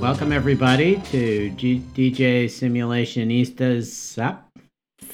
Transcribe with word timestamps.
Welcome 0.00 0.32
everybody 0.32 0.96
to 1.10 1.50
G- 1.50 1.82
DJ 1.94 2.46
Simulationistas. 2.46 3.84
Sup? 3.86 4.48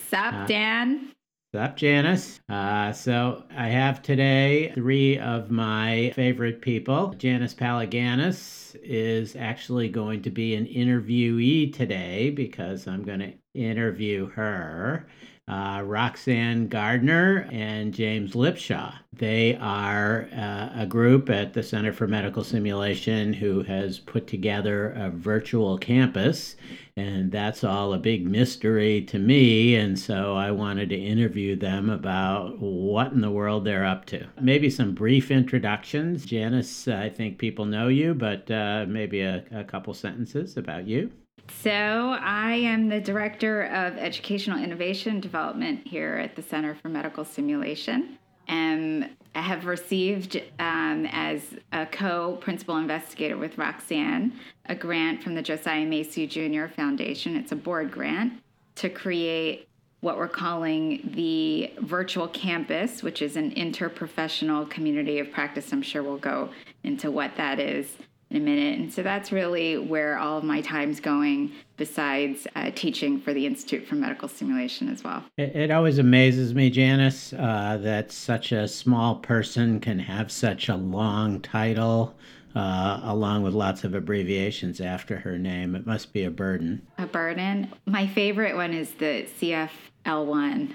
Sup, 0.08 0.32
Uh, 0.34 0.46
Dan? 0.46 1.12
Sup, 1.52 1.76
Janice? 1.76 2.40
Uh, 2.48 2.92
so 2.92 3.42
I 3.56 3.68
have 3.68 4.02
today 4.02 4.70
three 4.74 5.18
of 5.18 5.50
my 5.50 6.12
favorite 6.14 6.60
people. 6.62 7.14
Janice 7.18 7.54
Palaganas 7.54 8.76
is 8.82 9.34
actually 9.36 9.88
going 9.88 10.22
to 10.22 10.30
be 10.30 10.54
an 10.54 10.66
interviewee 10.66 11.72
today 11.72 12.30
because 12.30 12.86
I'm 12.86 13.02
going 13.02 13.20
to 13.20 13.32
interview 13.54 14.26
her. 14.30 15.06
Uh, 15.48 15.80
Roxane 15.84 16.66
Gardner 16.66 17.48
and 17.52 17.94
James 17.94 18.32
Lipshaw. 18.32 18.92
They 19.12 19.56
are 19.56 20.28
uh, 20.36 20.70
a 20.74 20.86
group 20.86 21.30
at 21.30 21.52
the 21.52 21.62
Center 21.62 21.92
for 21.92 22.08
Medical 22.08 22.42
Simulation 22.42 23.32
who 23.32 23.62
has 23.62 24.00
put 24.00 24.26
together 24.26 24.90
a 24.90 25.10
virtual 25.10 25.78
campus 25.78 26.56
and 26.96 27.30
that's 27.30 27.62
all 27.62 27.92
a 27.92 27.98
big 27.98 28.26
mystery 28.26 29.02
to 29.02 29.18
me. 29.18 29.76
And 29.76 29.98
so 29.98 30.34
I 30.34 30.50
wanted 30.50 30.88
to 30.88 30.96
interview 30.96 31.54
them 31.54 31.90
about 31.90 32.58
what 32.58 33.12
in 33.12 33.20
the 33.20 33.30
world 33.30 33.64
they're 33.64 33.84
up 33.84 34.06
to. 34.06 34.26
Maybe 34.40 34.70
some 34.70 34.94
brief 34.94 35.30
introductions. 35.30 36.24
Janice, 36.24 36.88
I 36.88 37.10
think 37.10 37.38
people 37.38 37.66
know 37.66 37.88
you, 37.88 38.14
but 38.14 38.50
uh, 38.50 38.86
maybe 38.88 39.20
a, 39.20 39.44
a 39.52 39.64
couple 39.64 39.92
sentences 39.92 40.56
about 40.56 40.86
you. 40.86 41.12
So, 41.48 42.16
I 42.20 42.54
am 42.54 42.88
the 42.88 43.00
Director 43.00 43.64
of 43.64 43.96
Educational 43.96 44.62
Innovation 44.62 45.20
Development 45.20 45.86
here 45.86 46.16
at 46.16 46.36
the 46.36 46.42
Center 46.42 46.74
for 46.74 46.88
Medical 46.88 47.24
Simulation. 47.24 48.18
Um, 48.48 49.04
I 49.34 49.40
have 49.40 49.66
received, 49.66 50.36
um, 50.58 51.06
as 51.10 51.42
a 51.72 51.86
co 51.86 52.36
principal 52.36 52.76
investigator 52.76 53.36
with 53.36 53.58
Roxane, 53.58 54.32
a 54.66 54.74
grant 54.74 55.22
from 55.22 55.34
the 55.34 55.42
Josiah 55.42 55.84
Macy 55.84 56.26
Jr. 56.26 56.66
Foundation. 56.66 57.36
It's 57.36 57.52
a 57.52 57.56
board 57.56 57.90
grant 57.90 58.34
to 58.76 58.88
create 58.88 59.68
what 60.00 60.18
we're 60.18 60.28
calling 60.28 61.10
the 61.14 61.72
virtual 61.80 62.28
campus, 62.28 63.02
which 63.02 63.22
is 63.22 63.36
an 63.36 63.52
interprofessional 63.54 64.68
community 64.70 65.18
of 65.18 65.32
practice. 65.32 65.72
I'm 65.72 65.82
sure 65.82 66.02
we'll 66.02 66.18
go 66.18 66.50
into 66.84 67.10
what 67.10 67.36
that 67.36 67.58
is 67.58 67.96
in 68.30 68.36
a 68.38 68.40
minute. 68.40 68.78
And 68.78 68.92
so 68.92 69.02
that's 69.02 69.30
really 69.30 69.78
where 69.78 70.18
all 70.18 70.38
of 70.38 70.44
my 70.44 70.60
time's 70.60 70.98
going, 71.00 71.52
besides 71.76 72.46
uh, 72.56 72.70
teaching 72.74 73.20
for 73.20 73.32
the 73.32 73.46
Institute 73.46 73.86
for 73.86 73.94
Medical 73.94 74.28
Simulation 74.28 74.88
as 74.88 75.04
well. 75.04 75.22
It, 75.36 75.54
it 75.54 75.70
always 75.70 75.98
amazes 75.98 76.54
me, 76.54 76.68
Janice, 76.70 77.32
uh, 77.32 77.78
that 77.82 78.10
such 78.10 78.50
a 78.52 78.66
small 78.66 79.16
person 79.16 79.78
can 79.80 79.98
have 79.98 80.30
such 80.32 80.68
a 80.68 80.76
long 80.76 81.40
title. 81.40 82.14
Uh, 82.54 83.00
along 83.04 83.42
with 83.42 83.52
lots 83.52 83.84
of 83.84 83.94
abbreviations 83.94 84.80
after 84.80 85.18
her 85.18 85.36
name. 85.36 85.74
It 85.76 85.84
must 85.86 86.14
be 86.14 86.24
a 86.24 86.30
burden. 86.30 86.80
A 86.96 87.04
burden. 87.04 87.70
My 87.84 88.06
favorite 88.06 88.54
one 88.56 88.72
is 88.72 88.92
the 88.92 89.28
CFL1, 89.38 90.72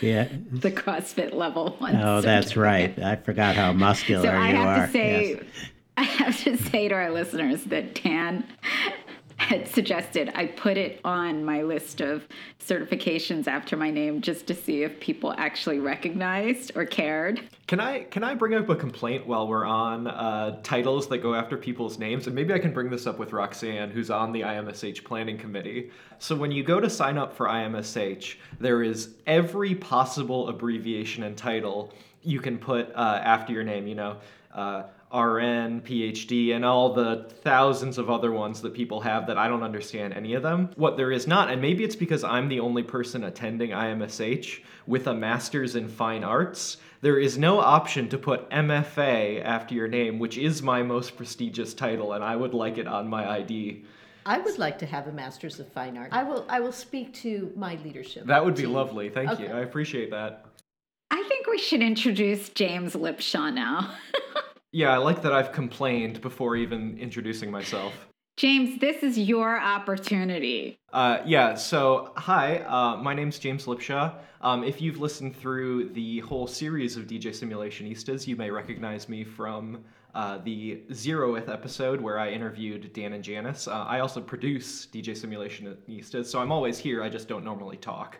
Yeah. 0.00 0.26
the 0.50 0.72
CrossFit 0.72 1.32
level 1.32 1.76
one. 1.78 1.94
Oh, 1.94 2.20
that's 2.20 2.56
right. 2.56 2.98
I 2.98 3.14
forgot 3.14 3.54
how 3.54 3.72
muscular 3.72 4.24
So 4.24 4.28
I 4.30 4.50
you 4.50 4.56
have 4.56 4.66
are. 4.78 4.86
to 4.86 4.92
say, 4.92 5.30
Yes. 5.34 5.44
I 6.00 6.04
have 6.04 6.44
to 6.44 6.56
say 6.56 6.88
to 6.88 6.94
our 6.94 7.10
listeners 7.10 7.64
that 7.64 8.02
Dan 8.02 8.46
had 9.36 9.68
suggested 9.68 10.32
I 10.34 10.46
put 10.46 10.78
it 10.78 10.98
on 11.04 11.44
my 11.44 11.60
list 11.60 12.00
of 12.00 12.26
certifications 12.58 13.46
after 13.46 13.76
my 13.76 13.90
name 13.90 14.22
just 14.22 14.46
to 14.46 14.54
see 14.54 14.82
if 14.82 14.98
people 14.98 15.34
actually 15.36 15.78
recognized 15.78 16.72
or 16.74 16.86
cared. 16.86 17.42
Can 17.66 17.80
I 17.80 18.04
can 18.04 18.24
I 18.24 18.34
bring 18.34 18.54
up 18.54 18.70
a 18.70 18.76
complaint 18.76 19.26
while 19.26 19.46
we're 19.46 19.66
on 19.66 20.06
uh, 20.06 20.58
titles 20.62 21.06
that 21.08 21.18
go 21.18 21.34
after 21.34 21.58
people's 21.58 21.98
names? 21.98 22.26
And 22.26 22.34
maybe 22.34 22.54
I 22.54 22.58
can 22.58 22.72
bring 22.72 22.88
this 22.88 23.06
up 23.06 23.18
with 23.18 23.34
Roxane, 23.34 23.90
who's 23.90 24.10
on 24.10 24.32
the 24.32 24.40
IMSH 24.40 25.04
planning 25.04 25.36
committee. 25.36 25.90
So 26.18 26.34
when 26.34 26.50
you 26.50 26.64
go 26.64 26.80
to 26.80 26.88
sign 26.88 27.18
up 27.18 27.36
for 27.36 27.44
IMSH, 27.44 28.36
there 28.58 28.82
is 28.82 29.16
every 29.26 29.74
possible 29.74 30.48
abbreviation 30.48 31.24
and 31.24 31.36
title 31.36 31.92
you 32.22 32.40
can 32.40 32.56
put 32.56 32.90
uh, 32.94 33.20
after 33.22 33.52
your 33.52 33.64
name. 33.64 33.86
You 33.86 33.96
know. 33.96 34.16
Uh, 34.54 34.84
RN, 35.12 35.80
PhD, 35.80 36.54
and 36.54 36.64
all 36.64 36.92
the 36.92 37.28
thousands 37.42 37.98
of 37.98 38.08
other 38.10 38.30
ones 38.30 38.62
that 38.62 38.74
people 38.74 39.00
have 39.00 39.26
that 39.26 39.36
I 39.36 39.48
don't 39.48 39.62
understand 39.62 40.14
any 40.14 40.34
of 40.34 40.42
them. 40.42 40.70
What 40.76 40.96
there 40.96 41.10
is 41.10 41.26
not, 41.26 41.50
and 41.50 41.60
maybe 41.60 41.82
it's 41.82 41.96
because 41.96 42.22
I'm 42.22 42.48
the 42.48 42.60
only 42.60 42.84
person 42.84 43.24
attending 43.24 43.70
IMSH 43.70 44.60
with 44.86 45.08
a 45.08 45.14
master's 45.14 45.74
in 45.74 45.88
fine 45.88 46.22
arts, 46.22 46.76
there 47.00 47.18
is 47.18 47.38
no 47.38 47.60
option 47.60 48.08
to 48.10 48.18
put 48.18 48.48
MFA 48.50 49.42
after 49.44 49.74
your 49.74 49.88
name, 49.88 50.18
which 50.18 50.38
is 50.38 50.62
my 50.62 50.82
most 50.82 51.16
prestigious 51.16 51.74
title, 51.74 52.12
and 52.12 52.22
I 52.22 52.36
would 52.36 52.54
like 52.54 52.78
it 52.78 52.86
on 52.86 53.08
my 53.08 53.28
ID. 53.38 53.84
I 54.26 54.38
would 54.38 54.58
like 54.58 54.78
to 54.78 54.86
have 54.86 55.08
a 55.08 55.12
master's 55.12 55.58
of 55.58 55.72
fine 55.72 55.96
art. 55.96 56.10
I 56.12 56.22
will 56.22 56.44
I 56.48 56.60
will 56.60 56.72
speak 56.72 57.14
to 57.14 57.50
my 57.56 57.78
leadership. 57.82 58.26
That 58.26 58.44
would 58.44 58.54
be 58.54 58.62
team. 58.62 58.74
lovely. 58.74 59.08
Thank 59.08 59.40
you. 59.40 59.46
I 59.46 59.60
appreciate 59.60 60.10
that. 60.10 60.44
I 61.10 61.24
think 61.26 61.46
we 61.46 61.58
should 61.58 61.82
introduce 61.82 62.50
James 62.50 62.94
Lipshaw 62.94 63.52
now. 63.52 63.94
Yeah, 64.72 64.92
I 64.92 64.98
like 64.98 65.22
that 65.22 65.32
I've 65.32 65.50
complained 65.50 66.20
before 66.20 66.54
even 66.54 66.96
introducing 66.98 67.50
myself. 67.50 67.92
James, 68.36 68.78
this 68.80 69.02
is 69.02 69.18
your 69.18 69.60
opportunity. 69.60 70.78
Uh, 70.92 71.18
yeah, 71.26 71.54
so 71.54 72.12
hi, 72.16 72.58
uh, 72.58 72.96
my 72.96 73.12
name's 73.12 73.38
James 73.38 73.66
Lipshaw. 73.66 74.14
Um, 74.40 74.62
if 74.62 74.80
you've 74.80 74.98
listened 74.98 75.36
through 75.36 75.90
the 75.90 76.20
whole 76.20 76.46
series 76.46 76.96
of 76.96 77.08
DJ 77.08 77.26
Simulationistas, 77.26 78.28
you 78.28 78.36
may 78.36 78.48
recognize 78.50 79.08
me 79.08 79.24
from 79.24 79.84
uh, 80.14 80.38
the 80.38 80.82
zeroth 80.90 81.48
episode 81.48 82.00
where 82.00 82.18
I 82.18 82.30
interviewed 82.30 82.92
Dan 82.92 83.12
and 83.12 83.24
Janice. 83.24 83.66
Uh, 83.66 83.72
I 83.72 84.00
also 84.00 84.20
produce 84.20 84.86
DJ 84.86 85.10
Simulationistas, 85.10 86.26
so 86.26 86.40
I'm 86.40 86.52
always 86.52 86.78
here, 86.78 87.02
I 87.02 87.08
just 87.08 87.26
don't 87.26 87.44
normally 87.44 87.76
talk. 87.76 88.18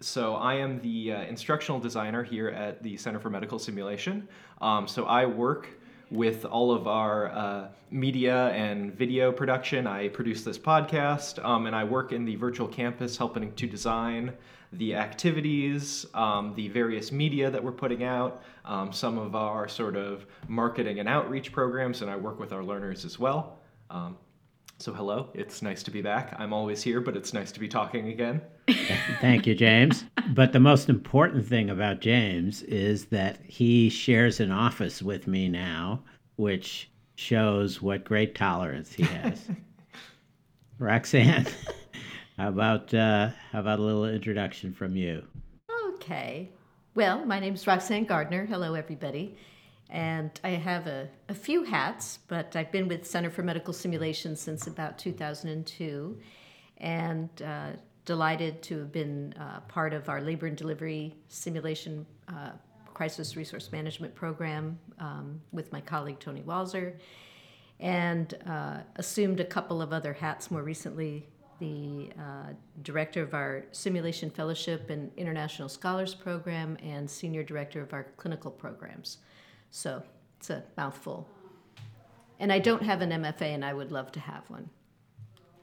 So 0.00 0.34
I 0.34 0.54
am 0.54 0.80
the 0.80 1.12
uh, 1.12 1.22
instructional 1.22 1.78
designer 1.78 2.22
here 2.22 2.48
at 2.48 2.82
the 2.82 2.96
Center 2.96 3.20
for 3.20 3.30
Medical 3.30 3.58
Simulation. 3.58 4.28
Um, 4.60 4.88
so 4.88 5.04
I 5.04 5.24
work 5.24 5.68
with 6.10 6.44
all 6.44 6.72
of 6.72 6.86
our 6.86 7.30
uh, 7.30 7.68
media 7.90 8.48
and 8.48 8.92
video 8.92 9.32
production. 9.32 9.86
I 9.86 10.08
produce 10.08 10.42
this 10.42 10.58
podcast, 10.58 11.42
um, 11.44 11.66
and 11.66 11.74
I 11.74 11.84
work 11.84 12.12
in 12.12 12.24
the 12.24 12.36
virtual 12.36 12.68
campus 12.68 13.16
helping 13.16 13.52
to 13.54 13.66
design 13.66 14.32
the 14.72 14.96
activities, 14.96 16.06
um, 16.14 16.52
the 16.56 16.68
various 16.68 17.12
media 17.12 17.50
that 17.50 17.62
we're 17.62 17.72
putting 17.72 18.02
out, 18.02 18.42
um, 18.64 18.92
some 18.92 19.16
of 19.16 19.36
our 19.36 19.68
sort 19.68 19.96
of 19.96 20.26
marketing 20.48 20.98
and 20.98 21.08
outreach 21.08 21.52
programs, 21.52 22.02
and 22.02 22.10
I 22.10 22.16
work 22.16 22.40
with 22.40 22.52
our 22.52 22.64
learners 22.64 23.04
as 23.04 23.18
well. 23.18 23.58
Um, 23.90 24.16
so, 24.78 24.92
hello, 24.92 25.28
it's 25.34 25.62
nice 25.62 25.84
to 25.84 25.92
be 25.92 26.02
back. 26.02 26.34
I'm 26.38 26.52
always 26.52 26.82
here, 26.82 27.00
but 27.00 27.16
it's 27.16 27.32
nice 27.32 27.52
to 27.52 27.60
be 27.60 27.68
talking 27.68 28.08
again. 28.08 28.40
Thank 29.20 29.46
you, 29.46 29.54
James. 29.54 30.04
But 30.28 30.52
the 30.52 30.60
most 30.60 30.88
important 30.88 31.46
thing 31.46 31.70
about 31.70 32.00
James 32.00 32.62
is 32.62 33.06
that 33.06 33.38
he 33.46 33.90
shares 33.90 34.40
an 34.40 34.50
office 34.50 35.02
with 35.02 35.26
me 35.26 35.48
now, 35.48 36.02
which 36.36 36.90
shows 37.16 37.82
what 37.82 38.04
great 38.04 38.34
tolerance 38.34 38.92
he 38.92 39.04
has. 39.04 39.48
Roxane, 40.78 41.46
how 42.36 42.48
about 42.48 42.92
uh, 42.92 43.30
how 43.52 43.60
about 43.60 43.78
a 43.78 43.82
little 43.82 44.06
introduction 44.06 44.72
from 44.72 44.96
you? 44.96 45.24
Okay. 45.94 46.50
Well, 46.94 47.24
my 47.24 47.40
name 47.40 47.54
is 47.54 47.66
Roxane 47.66 48.04
Gardner. 48.04 48.46
Hello, 48.46 48.74
everybody. 48.74 49.36
And 49.90 50.30
I 50.42 50.50
have 50.50 50.86
a, 50.86 51.08
a 51.28 51.34
few 51.34 51.62
hats, 51.64 52.18
but 52.26 52.56
I've 52.56 52.72
been 52.72 52.88
with 52.88 53.06
Center 53.06 53.30
for 53.30 53.42
Medical 53.42 53.72
Simulation 53.72 54.34
since 54.34 54.66
about 54.66 54.98
2002 54.98 56.18
and 56.78 57.30
uh, 57.42 57.70
delighted 58.04 58.62
to 58.62 58.78
have 58.78 58.92
been 58.92 59.34
uh, 59.38 59.60
part 59.60 59.92
of 59.92 60.08
our 60.08 60.20
labor 60.20 60.46
and 60.46 60.56
delivery 60.56 61.14
simulation 61.28 62.06
uh, 62.28 62.50
crisis 62.92 63.36
resource 63.36 63.72
management 63.72 64.14
program 64.14 64.78
um, 64.98 65.40
with 65.52 65.72
my 65.72 65.80
colleague 65.80 66.20
Toni 66.20 66.42
Walzer 66.42 66.94
and 67.80 68.34
uh, 68.46 68.78
assumed 68.96 69.40
a 69.40 69.44
couple 69.44 69.82
of 69.82 69.92
other 69.92 70.12
hats 70.12 70.50
more 70.50 70.62
recently 70.62 71.26
the 71.58 72.10
uh, 72.18 72.52
director 72.82 73.22
of 73.22 73.34
our 73.34 73.64
Simulation 73.72 74.30
Fellowship 74.30 74.90
and 74.90 75.10
International 75.16 75.68
Scholars 75.68 76.14
Program, 76.14 76.76
and 76.82 77.08
senior 77.08 77.42
director 77.42 77.80
of 77.80 77.92
our 77.92 78.04
clinical 78.16 78.50
programs. 78.50 79.18
So 79.70 80.02
it's 80.38 80.50
a 80.50 80.62
mouthful. 80.76 81.28
And 82.40 82.52
I 82.52 82.58
don't 82.58 82.82
have 82.82 83.00
an 83.00 83.10
MFA, 83.10 83.54
and 83.54 83.64
I 83.64 83.72
would 83.72 83.92
love 83.92 84.10
to 84.12 84.20
have 84.20 84.48
one. 84.48 84.68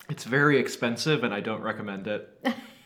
It's 0.09 0.23
very 0.23 0.59
expensive, 0.59 1.23
and 1.23 1.33
I 1.33 1.39
don't 1.39 1.61
recommend 1.61 2.07
it. 2.07 2.29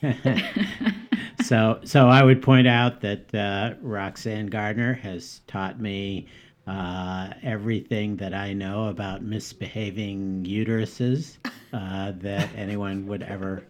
so, 1.44 1.80
so 1.84 2.08
I 2.08 2.24
would 2.24 2.42
point 2.42 2.68
out 2.68 3.02
that 3.02 3.34
uh, 3.34 3.76
Roxane 3.82 4.48
Gardner 4.48 4.94
has 4.94 5.42
taught 5.48 5.80
me 5.80 6.28
uh, 6.68 7.30
everything 7.44 8.18
that 8.18 8.34
I 8.34 8.54
know 8.54 8.88
about 8.88 9.24
misbehaving 9.24 10.46
uteruses 10.46 11.38
uh, 11.74 12.14
that 12.18 12.50
anyone 12.56 13.06
would 13.08 13.24
ever 13.24 13.64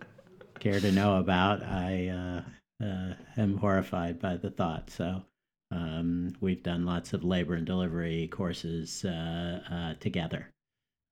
care 0.59 0.79
to 0.79 0.91
know 0.91 1.17
about. 1.17 1.63
I 1.63 2.07
uh, 2.07 2.85
uh, 2.85 3.13
am 3.37 3.57
horrified 3.57 4.19
by 4.19 4.37
the 4.37 4.49
thought. 4.49 4.89
So 4.89 5.23
um, 5.71 6.33
we've 6.39 6.63
done 6.63 6.85
lots 6.85 7.13
of 7.13 7.23
labor 7.23 7.55
and 7.55 7.65
delivery 7.65 8.27
courses 8.29 9.03
uh, 9.05 9.95
together 9.99 10.49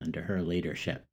under 0.01 0.21
her 0.21 0.41
leadership. 0.41 1.05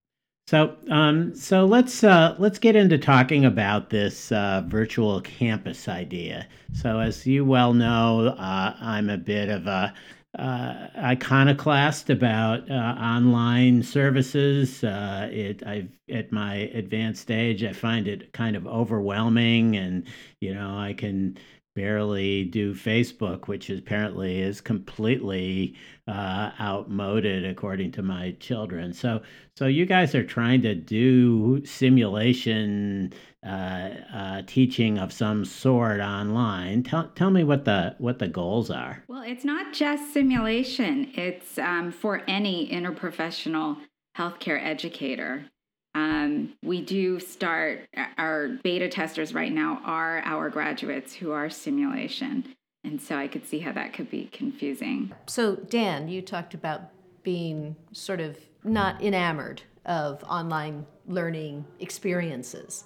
So, 0.51 0.75
um, 0.91 1.33
so 1.37 1.65
let's 1.65 2.03
uh, 2.03 2.35
let's 2.41 2.59
get 2.59 2.75
into 2.75 2.99
talking 2.99 3.45
about 3.45 3.91
this 3.91 4.33
uh, 4.33 4.65
virtual 4.67 5.21
campus 5.21 5.87
idea. 5.87 6.49
So, 6.73 6.99
as 6.99 7.25
you 7.25 7.45
well 7.45 7.73
know, 7.73 8.35
uh, 8.37 8.75
I'm 8.81 9.11
a 9.11 9.17
bit 9.17 9.49
of 9.49 9.69
a 9.69 9.95
uh, 10.37 10.89
iconoclast 10.99 12.11
about 12.11 12.69
uh, 12.69 12.75
online 12.75 13.85
services. 13.85 14.83
Uh, 14.83 15.29
it, 15.31 15.65
I've 15.65 15.97
at 16.13 16.33
my 16.33 16.69
advanced 16.75 17.31
age, 17.31 17.63
I 17.63 17.73
find 17.73 18.09
it 18.09 18.33
kind 18.33 18.57
of 18.57 18.67
overwhelming, 18.67 19.77
and 19.77 20.05
you 20.41 20.53
know, 20.53 20.77
I 20.77 20.95
can 20.95 21.39
barely 21.75 22.45
do 22.45 22.75
Facebook, 22.75 23.47
which 23.47 23.71
apparently 23.71 24.41
is 24.41 24.61
completely 24.61 25.77
uh, 26.09 26.51
outmoded 26.61 27.45
according 27.45 27.93
to 27.93 28.03
my 28.03 28.33
children. 28.41 28.93
So, 28.93 29.23
so 29.57 29.67
you 29.67 29.87
guys 29.87 30.15
are 30.15 30.25
trying 30.25 30.63
to 30.63 30.75
do 30.75 31.65
simulation 31.65 33.13
uh, 33.47 33.91
uh, 34.13 34.43
teaching 34.47 34.99
of 34.99 35.13
some 35.13 35.45
sort 35.45 36.01
online. 36.01 36.83
Tell, 36.83 37.09
tell 37.15 37.31
me 37.31 37.45
what 37.45 37.65
the 37.65 37.95
what 37.99 38.19
the 38.19 38.29
goals 38.29 38.71
are. 38.71 39.03
Well, 39.09 39.23
it's 39.23 39.45
not 39.45 39.73
just 39.73 40.13
simulation. 40.13 41.11
It's 41.15 41.57
um, 41.59 41.93
for 41.93 42.23
any 42.29 42.69
interprofessional 42.69 43.79
healthcare 44.17 44.63
educator. 44.63 45.47
Um, 45.95 46.55
we 46.63 46.81
do 46.83 47.19
start 47.19 47.89
our 48.17 48.59
beta 48.63 48.89
testers 48.89 49.35
right 49.35 49.53
now 49.53 49.81
are 49.85 50.21
our 50.25 50.49
graduates 50.51 51.15
who 51.15 51.33
are 51.33 51.51
simulation. 51.51 52.55
And 52.85 53.01
so 53.01 53.17
I 53.17 53.29
could 53.29 53.47
see 53.47 53.59
how 53.59 53.73
that 53.73 53.93
could 53.93 54.11
be 54.11 54.27
confusing. 54.33 55.13
So, 55.27 55.57
Dan, 55.57 56.09
you 56.09 56.23
talked 56.23 56.55
about 56.55 56.83
being 57.23 57.77
sort 57.93 58.21
of 58.21 58.39
not 58.65 59.03
enamored 59.03 59.63
of 59.85 60.23
online 60.25 60.87
learning 61.07 61.65
experiences. 61.81 62.85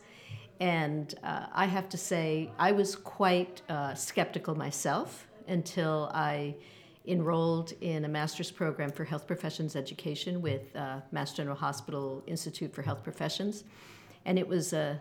And 0.61 1.15
uh, 1.23 1.47
I 1.53 1.67
have 1.67 1.89
to 1.91 1.97
say, 1.97 2.51
I 2.59 2.73
was 2.73 2.97
quite 2.97 3.63
uh, 3.69 3.95
skeptical 3.95 4.55
myself 4.55 5.29
until 5.47 6.11
I 6.15 6.57
enrolled 7.07 7.73
in 7.81 8.05
a 8.05 8.09
master's 8.09 8.51
program 8.51 8.91
for 8.91 9.05
health 9.05 9.27
professions 9.27 9.77
education 9.77 10.41
with 10.41 10.75
uh, 10.75 11.01
Mass 11.13 11.33
General 11.33 11.57
Hospital 11.57 12.23
Institute 12.27 12.75
for 12.75 12.83
Health 12.83 13.03
Professions. 13.03 13.65
And 14.25 14.39
it 14.39 14.49
was 14.49 14.73
a, 14.73 15.01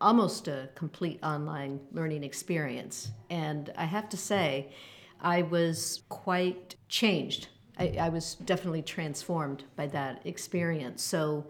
almost 0.00 0.48
a 0.48 0.68
complete 0.74 1.20
online 1.22 1.80
learning 1.92 2.24
experience. 2.24 3.10
And 3.30 3.72
I 3.76 3.84
have 3.84 4.08
to 4.08 4.16
say, 4.16 4.72
I 5.20 5.42
was 5.42 6.02
quite 6.08 6.74
changed. 6.88 7.48
I, 7.78 7.96
I 8.00 8.08
was 8.08 8.34
definitely 8.34 8.82
transformed 8.82 9.64
by 9.76 9.86
that 9.88 10.22
experience. 10.26 11.02
So 11.02 11.46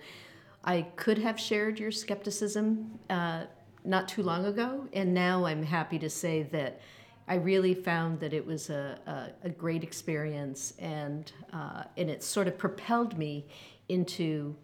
I 0.65 0.83
could 0.97 1.19
have 1.19 1.39
shared 1.41 1.79
your 1.79 1.91
skepticism 1.91 2.99
uh, 3.11 3.45
not 3.85 4.09
too 4.09 4.23
long 4.23 4.47
ago, 4.47 4.89
and 4.95 5.13
now 5.13 5.45
I'm 5.45 5.63
happy 5.63 5.99
to 5.99 6.09
say 6.09 6.45
that 6.45 6.81
I 7.27 7.37
really 7.37 7.75
found 7.75 8.21
that 8.21 8.35
it 8.35 8.45
was 8.45 8.71
a, 8.71 8.99
a, 9.07 9.47
a 9.47 9.49
great 9.49 9.83
experience, 9.83 10.75
and 10.79 11.31
uh, 11.53 11.85
and 11.97 12.11
it 12.11 12.23
sort 12.23 12.49
of 12.49 12.59
propelled 12.59 13.17
me 13.17 13.47
into 13.89 14.55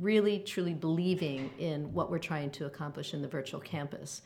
really 0.00 0.40
truly 0.40 0.74
believing 0.74 1.50
in 1.58 1.92
what 1.92 2.10
we're 2.10 2.18
trying 2.18 2.50
to 2.50 2.66
accomplish 2.66 3.14
in 3.14 3.22
the 3.22 3.28
virtual 3.28 3.60
campus. 3.60 4.22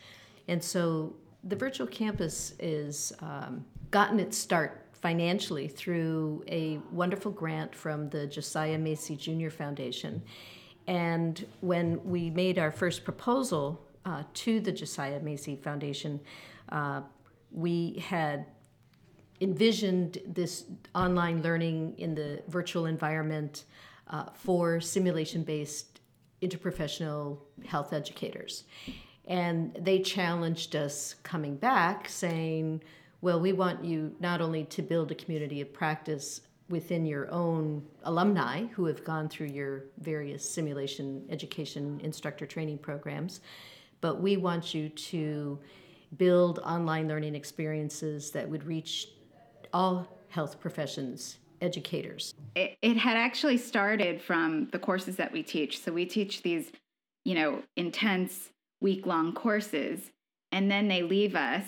And 0.48 0.62
so 0.62 1.14
the 1.44 1.56
virtual 1.56 1.86
campus 1.86 2.54
is 2.58 3.12
um, 3.20 3.64
gotten 3.90 4.18
its 4.18 4.36
start 4.36 4.86
financially 4.92 5.68
through 5.68 6.44
a 6.48 6.78
wonderful 6.90 7.30
grant 7.30 7.74
from 7.74 8.08
the 8.10 8.26
Josiah 8.26 8.78
Macy 8.78 9.16
Jr. 9.16 9.48
Foundation. 9.48 10.22
And 10.86 11.46
when 11.60 12.02
we 12.04 12.30
made 12.30 12.58
our 12.58 12.70
first 12.70 13.04
proposal 13.04 13.80
uh, 14.04 14.24
to 14.34 14.60
the 14.60 14.72
Josiah 14.72 15.20
Macy 15.20 15.56
Foundation, 15.56 16.20
uh, 16.70 17.02
we 17.52 18.02
had 18.06 18.46
envisioned 19.40 20.18
this 20.26 20.64
online 20.94 21.42
learning 21.42 21.94
in 21.98 22.14
the 22.14 22.42
virtual 22.48 22.86
environment 22.86 23.64
uh, 24.08 24.26
for 24.34 24.80
simulation 24.80 25.42
based 25.42 26.00
interprofessional 26.42 27.38
health 27.66 27.92
educators. 27.92 28.64
And 29.26 29.74
they 29.74 30.00
challenged 30.00 30.74
us 30.74 31.14
coming 31.22 31.56
back, 31.56 32.08
saying, 32.08 32.82
well, 33.20 33.38
we 33.38 33.52
want 33.52 33.84
you 33.84 34.14
not 34.18 34.40
only 34.40 34.64
to 34.64 34.82
build 34.82 35.10
a 35.10 35.14
community 35.14 35.60
of 35.60 35.72
practice 35.72 36.40
within 36.68 37.04
your 37.04 37.30
own 37.30 37.84
alumni 38.04 38.64
who 38.66 38.86
have 38.86 39.04
gone 39.04 39.28
through 39.28 39.48
your 39.48 39.84
various 40.00 40.48
simulation 40.48 41.24
education 41.28 42.00
instructor 42.02 42.46
training 42.46 42.78
programs, 42.78 43.40
but 44.00 44.20
we 44.20 44.36
want 44.36 44.72
you 44.72 44.88
to 44.88 45.58
build 46.16 46.58
online 46.60 47.08
learning 47.08 47.34
experiences 47.34 48.30
that 48.32 48.48
would 48.48 48.64
reach 48.64 49.08
all 49.72 50.06
health 50.28 50.60
professions 50.60 51.38
educators. 51.60 52.34
It, 52.54 52.76
it 52.80 52.96
had 52.96 53.16
actually 53.16 53.58
started 53.58 54.20
from 54.20 54.68
the 54.72 54.78
courses 54.78 55.16
that 55.16 55.32
we 55.32 55.42
teach. 55.42 55.80
So 55.82 55.92
we 55.92 56.06
teach 56.06 56.42
these 56.42 56.72
you 57.24 57.34
know 57.34 57.62
intense 57.76 58.50
week 58.80 59.06
long 59.06 59.32
courses 59.32 60.10
and 60.52 60.70
then 60.70 60.88
they 60.88 61.02
leave 61.02 61.34
us 61.34 61.66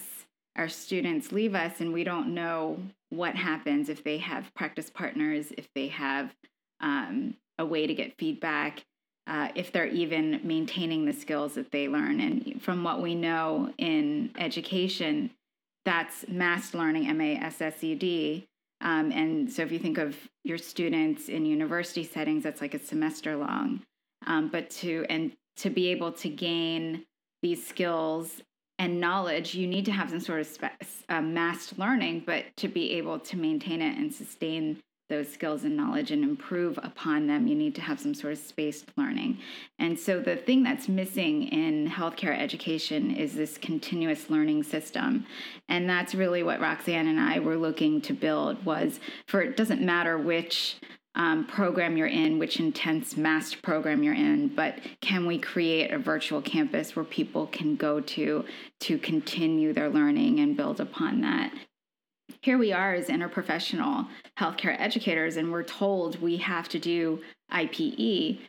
our 0.56 0.68
students 0.68 1.32
leave 1.32 1.54
us 1.54 1.80
and 1.80 1.92
we 1.92 2.04
don't 2.04 2.34
know 2.34 2.78
what 3.10 3.34
happens 3.34 3.88
if 3.88 4.02
they 4.02 4.18
have 4.18 4.52
practice 4.54 4.90
partners 4.90 5.52
if 5.56 5.68
they 5.74 5.88
have 5.88 6.34
um, 6.80 7.34
a 7.58 7.66
way 7.66 7.86
to 7.86 7.94
get 7.94 8.16
feedback 8.18 8.84
uh, 9.26 9.48
if 9.54 9.72
they're 9.72 9.86
even 9.86 10.40
maintaining 10.42 11.04
the 11.04 11.12
skills 11.12 11.54
that 11.54 11.70
they 11.70 11.88
learn. 11.88 12.20
And 12.20 12.60
from 12.60 12.82
what 12.82 13.00
we 13.00 13.14
know 13.14 13.72
in 13.78 14.30
education, 14.38 15.30
that's 15.84 16.24
massed 16.28 16.74
learning, 16.74 17.08
M 17.08 17.20
A 17.20 17.36
S 17.36 17.60
S 17.60 17.82
E 17.82 17.94
D. 17.94 18.46
Um, 18.80 19.12
and 19.12 19.50
so 19.50 19.62
if 19.62 19.70
you 19.70 19.78
think 19.78 19.98
of 19.98 20.16
your 20.42 20.58
students 20.58 21.28
in 21.28 21.46
university 21.46 22.04
settings, 22.04 22.42
that's 22.42 22.60
like 22.60 22.74
a 22.74 22.78
semester 22.78 23.36
long. 23.36 23.82
Um, 24.26 24.48
but 24.48 24.70
to 24.70 25.06
and 25.08 25.32
to 25.58 25.70
be 25.70 25.88
able 25.88 26.12
to 26.12 26.28
gain 26.28 27.04
these 27.42 27.64
skills 27.64 28.40
and 28.78 29.00
knowledge, 29.00 29.54
you 29.54 29.66
need 29.66 29.84
to 29.84 29.92
have 29.92 30.10
some 30.10 30.20
sort 30.20 30.40
of 30.40 30.46
spe- 30.46 31.04
uh, 31.08 31.20
massed 31.20 31.78
learning, 31.78 32.24
but 32.26 32.44
to 32.56 32.68
be 32.68 32.92
able 32.92 33.18
to 33.20 33.36
maintain 33.36 33.80
it 33.82 33.96
and 33.96 34.12
sustain 34.12 34.78
those 35.12 35.30
skills 35.30 35.64
and 35.64 35.76
knowledge 35.76 36.10
and 36.10 36.24
improve 36.24 36.78
upon 36.82 37.26
them, 37.26 37.46
you 37.46 37.54
need 37.54 37.74
to 37.74 37.82
have 37.82 38.00
some 38.00 38.14
sort 38.14 38.32
of 38.32 38.38
spaced 38.38 38.86
learning. 38.96 39.38
And 39.78 39.98
so 39.98 40.20
the 40.20 40.36
thing 40.36 40.62
that's 40.62 40.88
missing 40.88 41.48
in 41.48 41.86
healthcare 41.86 42.36
education 42.36 43.14
is 43.14 43.34
this 43.34 43.58
continuous 43.58 44.30
learning 44.30 44.62
system. 44.62 45.26
And 45.68 45.88
that's 45.88 46.14
really 46.14 46.42
what 46.42 46.60
Roxane 46.60 47.06
and 47.06 47.20
I 47.20 47.40
were 47.40 47.56
looking 47.56 48.00
to 48.02 48.14
build 48.14 48.64
was 48.64 49.00
for 49.26 49.42
it 49.42 49.54
doesn't 49.54 49.82
matter 49.82 50.16
which 50.16 50.76
um, 51.14 51.46
program 51.46 51.98
you're 51.98 52.06
in, 52.06 52.38
which 52.38 52.58
intense 52.58 53.18
master 53.18 53.58
program 53.62 54.02
you're 54.02 54.14
in, 54.14 54.48
but 54.48 54.78
can 55.02 55.26
we 55.26 55.38
create 55.38 55.90
a 55.90 55.98
virtual 55.98 56.40
campus 56.40 56.96
where 56.96 57.04
people 57.04 57.46
can 57.48 57.76
go 57.76 58.00
to 58.00 58.46
to 58.80 58.96
continue 58.96 59.74
their 59.74 59.90
learning 59.90 60.40
and 60.40 60.56
build 60.56 60.80
upon 60.80 61.20
that? 61.20 61.52
Here 62.42 62.58
we 62.58 62.72
are 62.72 62.94
as 62.94 63.06
interprofessional 63.06 64.08
healthcare 64.38 64.78
educators, 64.80 65.36
and 65.36 65.52
we're 65.52 65.62
told 65.62 66.20
we 66.20 66.38
have 66.38 66.68
to 66.70 66.78
do 66.78 67.20
IPE, 67.52 68.40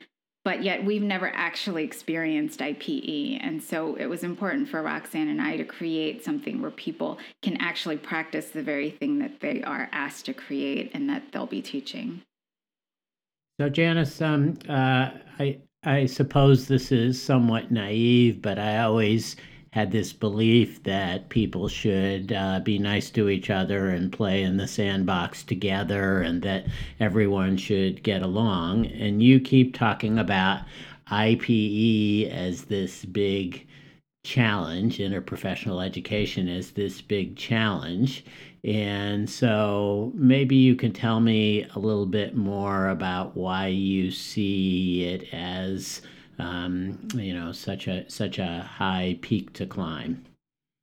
but 0.43 0.63
yet 0.63 0.83
we've 0.83 1.03
never 1.03 1.31
actually 1.35 1.83
experienced 1.83 2.59
IPE. 2.59 3.39
And 3.41 3.61
so 3.61 3.95
it 3.95 4.07
was 4.07 4.23
important 4.23 4.69
for 4.69 4.81
Roxane 4.81 5.29
and 5.29 5.41
I 5.41 5.57
to 5.57 5.63
create 5.63 6.23
something 6.23 6.61
where 6.61 6.71
people 6.71 7.17
can 7.41 7.57
actually 7.57 7.97
practice 7.97 8.49
the 8.49 8.63
very 8.63 8.89
thing 8.89 9.19
that 9.19 9.39
they 9.41 9.61
are 9.63 9.89
asked 9.91 10.25
to 10.25 10.33
create 10.33 10.91
and 10.93 11.09
that 11.09 11.31
they'll 11.31 11.45
be 11.45 11.61
teaching. 11.61 12.21
So, 13.59 13.69
Janice, 13.69 14.19
um, 14.21 14.57
uh, 14.67 15.11
I, 15.39 15.59
I 15.83 16.07
suppose 16.07 16.67
this 16.67 16.91
is 16.91 17.21
somewhat 17.21 17.71
naive, 17.71 18.41
but 18.41 18.57
I 18.57 18.79
always 18.79 19.35
had 19.73 19.91
this 19.91 20.13
belief 20.13 20.83
that 20.83 21.29
people 21.29 21.67
should 21.67 22.31
uh, 22.31 22.59
be 22.59 22.77
nice 22.77 23.09
to 23.09 23.27
each 23.27 23.49
other 23.49 23.89
and 23.89 24.13
play 24.13 24.43
in 24.43 24.55
the 24.57 24.67
sandbox 24.67 25.41
together 25.41 26.21
and 26.21 26.43
that 26.43 26.67
everyone 26.99 27.57
should 27.57 28.03
get 28.03 28.21
along. 28.21 28.85
And 28.85 29.23
you 29.23 29.39
keep 29.39 29.73
talking 29.73 30.19
about 30.19 30.61
IPE 31.09 32.29
as 32.31 32.65
this 32.65 33.03
big 33.03 33.65
challenge, 34.23 34.99
interprofessional 34.99 35.83
education 35.83 36.47
as 36.47 36.69
this 36.69 37.01
big 37.01 37.35
challenge. 37.35 38.25
And 38.63 39.27
so 39.27 40.11
maybe 40.13 40.55
you 40.55 40.75
can 40.75 40.93
tell 40.93 41.19
me 41.19 41.65
a 41.73 41.79
little 41.79 42.05
bit 42.05 42.35
more 42.35 42.89
about 42.89 43.35
why 43.35 43.69
you 43.69 44.11
see 44.11 45.05
it 45.05 45.33
as 45.33 46.03
um, 46.39 47.07
you 47.15 47.33
know 47.33 47.51
such 47.51 47.87
a 47.87 48.09
such 48.09 48.39
a 48.39 48.61
high 48.61 49.17
peak 49.21 49.53
to 49.53 49.65
climb. 49.65 50.25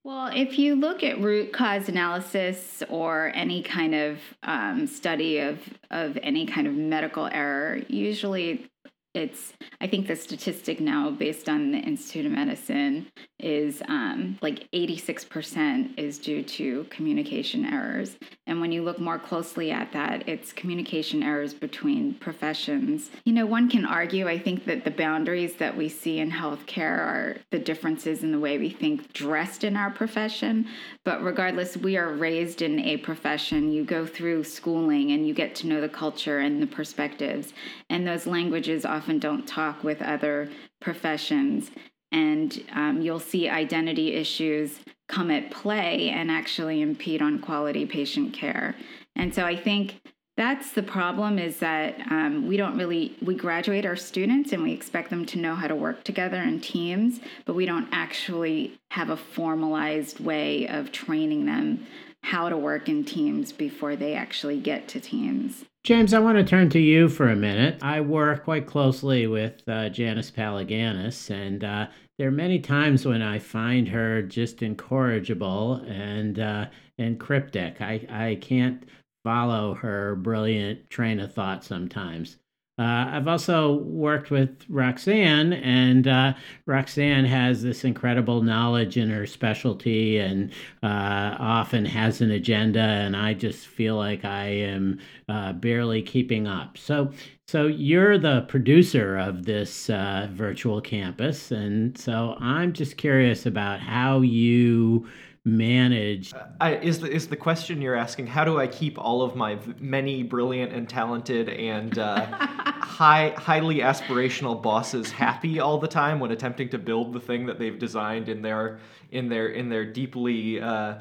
Well, 0.03 0.31
if 0.35 0.59
you 0.59 0.77
look 0.77 1.05
at 1.05 1.21
root 1.21 1.53
cause 1.53 1.89
analysis 1.89 2.83
or 2.89 3.33
any 3.35 3.63
kind 3.63 3.95
of 3.95 4.19
um, 4.43 4.87
study 4.87 5.39
of 5.39 5.59
of 5.91 6.19
any 6.23 6.47
kind 6.47 6.67
of 6.67 6.75
medical 6.75 7.27
error, 7.27 7.81
usually 7.89 8.71
it's 9.15 9.55
i 9.81 9.87
think 9.89 10.07
the 10.07 10.15
statistic 10.15 10.79
now 10.79 11.11
based 11.11 11.49
on 11.49 11.73
the 11.73 11.79
institute 11.79 12.27
of 12.27 12.33
medicine 12.33 13.07
is 13.43 13.83
um, 13.89 14.39
like 14.43 14.71
86% 14.73 15.99
is 15.99 16.19
due 16.19 16.43
to 16.43 16.85
communication 16.85 17.65
errors. 17.65 18.17
And 18.47 18.61
when 18.61 18.73
you 18.73 18.83
look 18.83 18.99
more 18.99 19.19
closely 19.19 19.71
at 19.71 19.93
that 19.93 20.29
it's 20.29 20.53
communication 20.53 21.23
errors 21.23 21.55
between 21.55 22.15
professions. 22.15 23.11
You 23.25 23.33
know 23.33 23.47
one 23.47 23.69
can 23.69 23.85
argue 23.85 24.29
i 24.29 24.39
think 24.39 24.65
that 24.65 24.85
the 24.85 24.91
boundaries 24.91 25.55
that 25.57 25.77
we 25.77 25.89
see 25.89 26.19
in 26.19 26.31
healthcare 26.31 26.99
are 26.99 27.37
the 27.51 27.59
differences 27.59 28.23
in 28.23 28.33
the 28.33 28.39
way 28.39 28.59
we 28.59 28.71
think 28.71 29.13
dressed 29.13 29.65
in 29.65 29.77
our 29.77 29.91
profession. 29.91 30.67
But 31.05 31.23
regardless 31.23 31.77
we 31.77 31.97
are 31.97 32.13
raised 32.13 32.63
in 32.63 32.81
a 32.81 32.97
profession. 32.99 33.73
You 33.73 33.85
go 33.85 34.07
through 34.07 34.45
schooling 34.45 35.13
and 35.13 35.27
you 35.27 35.35
get 35.35 35.55
to 35.57 35.67
know 35.67 35.81
the 35.81 35.89
culture 35.89 36.39
and 36.39 36.63
the 36.63 36.67
perspectives. 36.67 37.53
And 37.89 38.07
those 38.07 38.27
languages 38.27 38.85
often 38.85 39.19
don't 39.19 39.47
talk 39.47 39.83
with 39.83 40.03
other 40.03 40.51
professions. 40.81 41.71
And 42.13 42.63
um, 42.75 43.01
you'll 43.03 43.21
see 43.21 43.49
identity 43.49 44.15
issues 44.15 44.81
come 45.09 45.31
at 45.31 45.51
play 45.51 46.11
and 46.11 46.31
actually 46.31 46.83
impede 46.83 47.23
on 47.23 47.41
quality 47.41 47.87
patient 47.87 48.33
care. 48.33 48.75
And 49.17 49.35
so 49.35 49.45
I 49.45 49.57
think 49.57 50.01
that's 50.41 50.73
the 50.73 50.83
problem 50.83 51.39
is 51.39 51.59
that 51.59 52.01
um, 52.11 52.47
we 52.47 52.57
don't 52.57 52.79
really 52.79 53.15
we 53.21 53.35
graduate 53.35 53.85
our 53.85 53.95
students 53.95 54.53
and 54.53 54.63
we 54.63 54.73
expect 54.73 55.11
them 55.11 55.27
to 55.27 55.39
know 55.39 55.55
how 55.55 55.69
to 55.69 55.75
work 55.75 56.03
together 56.03 56.41
in 56.41 56.61
teams 56.61 57.21
but 57.45 57.55
we 57.55 57.67
don't 57.67 57.89
actually 57.93 58.79
have 58.91 59.11
a 59.11 59.17
formalized 59.19 60.19
way 60.19 60.67
of 60.67 60.93
training 60.93 61.45
them 61.45 61.87
how 62.23 62.49
to 62.49 62.57
work 62.57 62.89
in 62.89 63.05
teams 63.05 63.53
before 63.53 63.97
they 63.97 64.15
actually 64.15 64.59
get 64.59 64.89
to 64.89 64.99
teams 64.99 65.67
James, 65.83 66.13
I 66.13 66.19
want 66.19 66.37
to 66.37 66.45
turn 66.45 66.69
to 66.71 66.79
you 66.79 67.09
for 67.09 67.29
a 67.29 67.37
minute. 67.37 67.79
I 67.83 68.03
work 68.03 68.45
quite 68.45 68.67
closely 68.67 69.27
with 69.27 69.67
uh, 69.67 69.89
Janice 69.89 70.31
Palaganas, 70.31 71.31
and 71.31 71.65
uh, 71.65 71.87
there 72.19 72.29
are 72.29 72.33
many 72.33 72.59
times 72.59 73.07
when 73.07 73.23
I 73.23 73.39
find 73.39 73.89
her 73.89 74.21
just 74.21 74.63
incorrigible 74.63 75.77
and 75.87 76.39
uh, 76.39 76.67
and 76.99 77.19
cryptic. 77.19 77.81
I, 77.81 78.07
I 78.11 78.39
can't 78.43 78.85
follow 79.25 79.73
her 79.75 80.17
brilliant 80.17 80.91
train 80.91 81.19
of 81.19 81.33
thought 81.33 81.65
sometimes. 81.65 82.37
Uh, 82.81 83.11
I've 83.13 83.29
also 83.29 83.75
worked 83.75 84.31
with 84.31 84.65
Roxane, 84.71 85.53
and 85.53 86.09
uh, 86.09 86.33
Roxane 86.65 87.27
has 87.27 87.63
this 87.63 87.85
incredible 87.85 88.43
knowledge 88.43 88.97
in 88.97 89.11
her 89.11 89.27
specialty 89.27 90.17
and 90.17 90.51
uh, 90.83 91.37
often 91.39 91.85
has 91.85 92.23
an 92.23 92.31
agenda, 92.31 92.81
and 92.81 93.15
I 93.15 93.35
just 93.35 93.67
feel 93.67 93.97
like 93.97 94.25
I 94.25 94.47
am 94.47 94.99
uh, 95.29 95.53
barely 95.53 96.01
keeping 96.01 96.47
up. 96.47 96.79
So, 96.79 97.13
so 97.47 97.67
you're 97.67 98.17
the 98.17 98.47
producer 98.49 99.19
of 99.19 99.45
this 99.45 99.91
uh, 99.91 100.29
virtual 100.33 100.81
campus, 100.81 101.51
and 101.51 101.99
so 101.99 102.35
I'm 102.41 102.73
just 102.73 102.97
curious 102.97 103.45
about 103.45 103.81
how 103.81 104.23
you 104.23 105.07
manage. 105.45 106.35
Uh, 106.35 106.47
I, 106.61 106.77
is 106.77 107.01
the 107.01 107.11
is 107.11 107.29
the 107.29 107.37
question 107.37 107.81
you're 107.81 107.95
asking 107.95 108.27
how 108.27 108.45
do 108.45 108.59
i 108.59 108.67
keep 108.67 108.99
all 108.99 109.23
of 109.23 109.35
my 109.35 109.59
many 109.79 110.23
brilliant 110.23 110.73
and 110.73 110.87
talented 110.87 111.49
and 111.49 111.99
uh, 111.99 112.27
high 112.31 113.31
highly 113.39 113.77
aspirational 113.77 114.61
bosses 114.61 115.11
happy 115.11 115.59
all 115.59 115.79
the 115.79 115.89
time 115.89 116.21
when 116.21 116.31
attempting 116.31 116.69
to 116.69 116.79
build 116.79 117.15
the 117.15 117.21
thing 117.21 117.47
that 117.47 117.59
they've 117.59 117.79
designed 117.79 118.29
in 118.29 118.43
their 118.43 118.81
in 119.13 119.31
their 119.31 119.49
in 119.49 119.71
their 119.71 119.85
deeply 119.85 120.61
uh, 120.61 120.97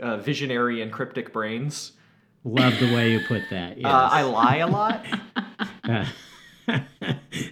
uh 0.00 0.16
visionary 0.18 0.82
and 0.82 0.92
cryptic 0.92 1.32
brains? 1.32 1.92
Love 2.44 2.78
the 2.78 2.94
way 2.94 3.12
you 3.12 3.20
put 3.26 3.42
that 3.50 3.76
yes. 3.76 3.86
Uh, 3.86 4.08
i 4.12 4.22
lie 4.22 4.56
a 4.58 4.66
lot 4.68 5.04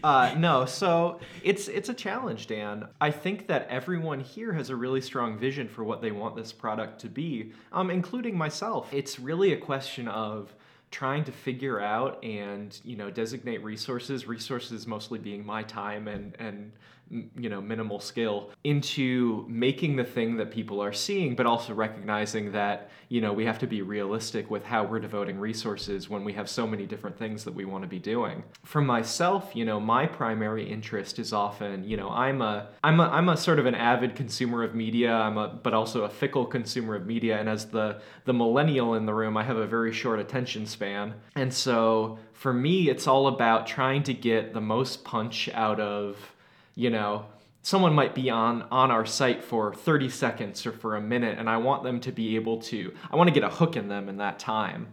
uh, 0.04 0.34
no, 0.37 0.64
so 0.64 1.20
it's 1.42 1.68
it's 1.68 1.88
a 1.88 1.94
challenge, 1.94 2.46
Dan. 2.46 2.88
I 3.00 3.10
think 3.10 3.46
that 3.48 3.66
everyone 3.68 4.20
here 4.20 4.52
has 4.52 4.70
a 4.70 4.76
really 4.76 5.00
strong 5.00 5.38
vision 5.38 5.68
for 5.68 5.84
what 5.84 6.02
they 6.02 6.10
want 6.10 6.37
this 6.37 6.52
product 6.52 7.00
to 7.00 7.08
be, 7.08 7.52
um, 7.72 7.90
including 7.90 8.37
myself. 8.37 8.92
It's 8.92 9.18
really 9.18 9.52
a 9.52 9.58
question 9.58 10.08
of 10.08 10.54
trying 10.90 11.25
to 11.25 11.32
figure 11.32 11.80
out 11.80 12.22
and 12.25 12.80
you 12.84 12.96
know 12.96 13.10
designate 13.10 13.62
resources 13.62 14.26
resources 14.26 14.87
mostly 14.87 15.18
being 15.18 15.44
my 15.44 15.62
time 15.62 16.08
and 16.08 16.34
and 16.38 16.72
you 17.10 17.48
know 17.48 17.60
minimal 17.60 18.00
skill 18.00 18.50
into 18.64 19.46
making 19.48 19.96
the 19.96 20.04
thing 20.04 20.36
that 20.36 20.50
people 20.50 20.82
are 20.82 20.92
seeing 20.92 21.34
but 21.34 21.46
also 21.46 21.72
recognizing 21.72 22.52
that 22.52 22.90
you 23.08 23.20
know 23.20 23.32
we 23.32 23.44
have 23.44 23.58
to 23.58 23.66
be 23.66 23.80
realistic 23.80 24.50
with 24.50 24.64
how 24.64 24.84
we're 24.84 24.98
devoting 24.98 25.38
resources 25.38 26.10
when 26.10 26.22
we 26.22 26.32
have 26.32 26.48
so 26.48 26.66
many 26.66 26.86
different 26.86 27.18
things 27.18 27.44
that 27.44 27.54
we 27.54 27.64
want 27.64 27.82
to 27.82 27.88
be 27.88 27.98
doing. 27.98 28.42
For 28.64 28.80
myself 28.80 29.52
you 29.54 29.64
know 29.64 29.80
my 29.80 30.06
primary 30.06 30.68
interest 30.68 31.18
is 31.18 31.32
often 31.32 31.84
you 31.84 31.96
know 31.96 32.10
i'm 32.10 32.42
a 32.42 32.68
i'm 32.84 33.00
a 33.00 33.04
i'm 33.04 33.28
a 33.30 33.36
sort 33.36 33.58
of 33.58 33.66
an 33.66 33.74
avid 33.74 34.14
consumer 34.14 34.62
of 34.62 34.74
media. 34.74 35.12
I'm 35.12 35.38
a 35.38 35.48
but 35.48 35.72
also 35.72 36.04
a 36.04 36.08
fickle 36.10 36.44
consumer 36.44 36.94
of 36.94 37.06
media. 37.06 37.38
And 37.38 37.48
as 37.48 37.66
the 37.66 38.00
the 38.24 38.34
millennial 38.34 38.94
in 38.94 39.06
the 39.06 39.14
room 39.14 39.36
i 39.36 39.44
have 39.44 39.56
a 39.56 39.66
very 39.66 39.92
short 39.92 40.20
attention 40.20 40.66
span. 40.66 41.14
And 41.36 41.52
so 41.52 42.18
for 42.32 42.52
me 42.52 42.90
it's 42.90 43.06
all 43.06 43.28
about 43.28 43.66
trying 43.66 44.02
to 44.04 44.14
get 44.14 44.52
the 44.52 44.60
most 44.60 45.04
punch 45.04 45.48
out 45.54 45.80
of 45.80 46.34
you 46.78 46.90
know, 46.90 47.26
someone 47.62 47.92
might 47.92 48.14
be 48.14 48.30
on 48.30 48.62
on 48.70 48.92
our 48.92 49.04
site 49.04 49.42
for 49.42 49.75
30 49.75 50.08
seconds 50.11 50.64
or 50.64 50.70
for 50.70 50.94
a 50.94 51.00
minute 51.00 51.37
and 51.37 51.50
i 51.50 51.56
want 51.56 51.82
them 51.82 51.99
to 51.99 52.12
be 52.12 52.37
able 52.37 52.58
to 52.58 52.94
i 53.11 53.16
want 53.16 53.26
to 53.26 53.35
get 53.35 53.42
a 53.42 53.49
hook 53.49 53.76
in 53.76 53.88
them 53.88 54.08
in 54.08 54.18
that 54.18 54.38
time. 54.38 54.87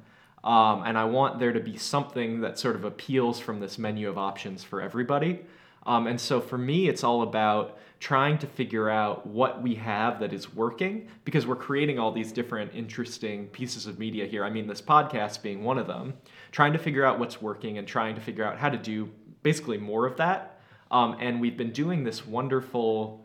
Um, 0.43 0.81
and 0.83 0.97
i 0.97 1.05
want 1.05 1.37
there 1.37 1.53
to 1.53 1.59
be 1.59 1.77
something 1.77 2.41
that 2.41 2.57
sort 2.57 2.75
of 2.75 2.85
appeals 2.85 3.39
from 3.39 3.59
this 3.59 3.77
menu 3.77 4.09
of 4.09 4.17
options 4.17 4.63
for 4.63 4.81
everybody. 4.81 5.41
Um, 5.85 6.07
and 6.07 6.19
so 6.19 6.41
for 6.41 6.57
me 6.57 6.89
it's 6.89 7.03
all 7.03 7.21
about 7.21 7.77
trying 7.99 8.39
to 8.39 8.47
figure 8.47 8.89
out 8.89 9.27
what 9.27 9.61
we 9.61 9.75
have 9.75 10.19
that 10.19 10.33
is 10.33 10.55
working 10.55 11.07
because 11.23 11.45
we're 11.45 11.55
creating 11.55 11.99
all 11.99 12.11
these 12.11 12.31
different 12.31 12.71
interesting 12.73 13.45
pieces 13.49 13.85
of 13.85 13.99
media 13.99 14.25
here. 14.25 14.43
I 14.43 14.49
mean 14.49 14.65
this 14.65 14.81
podcast 14.81 15.43
being 15.43 15.63
one 15.63 15.77
of 15.77 15.85
them. 15.85 16.15
Trying 16.51 16.73
to 16.73 16.79
figure 16.79 17.05
out 17.05 17.19
what's 17.19 17.43
working 17.43 17.77
and 17.77 17.87
trying 17.87 18.15
to 18.15 18.21
figure 18.21 18.43
out 18.43 18.57
how 18.57 18.69
to 18.69 18.77
do 18.77 19.11
basically 19.43 19.77
more 19.77 20.07
of 20.07 20.17
that 20.17 20.54
um, 20.91 21.17
and 21.19 21.41
we've 21.41 21.57
been 21.57 21.71
doing 21.71 22.03
this 22.03 22.25
wonderful 22.25 23.23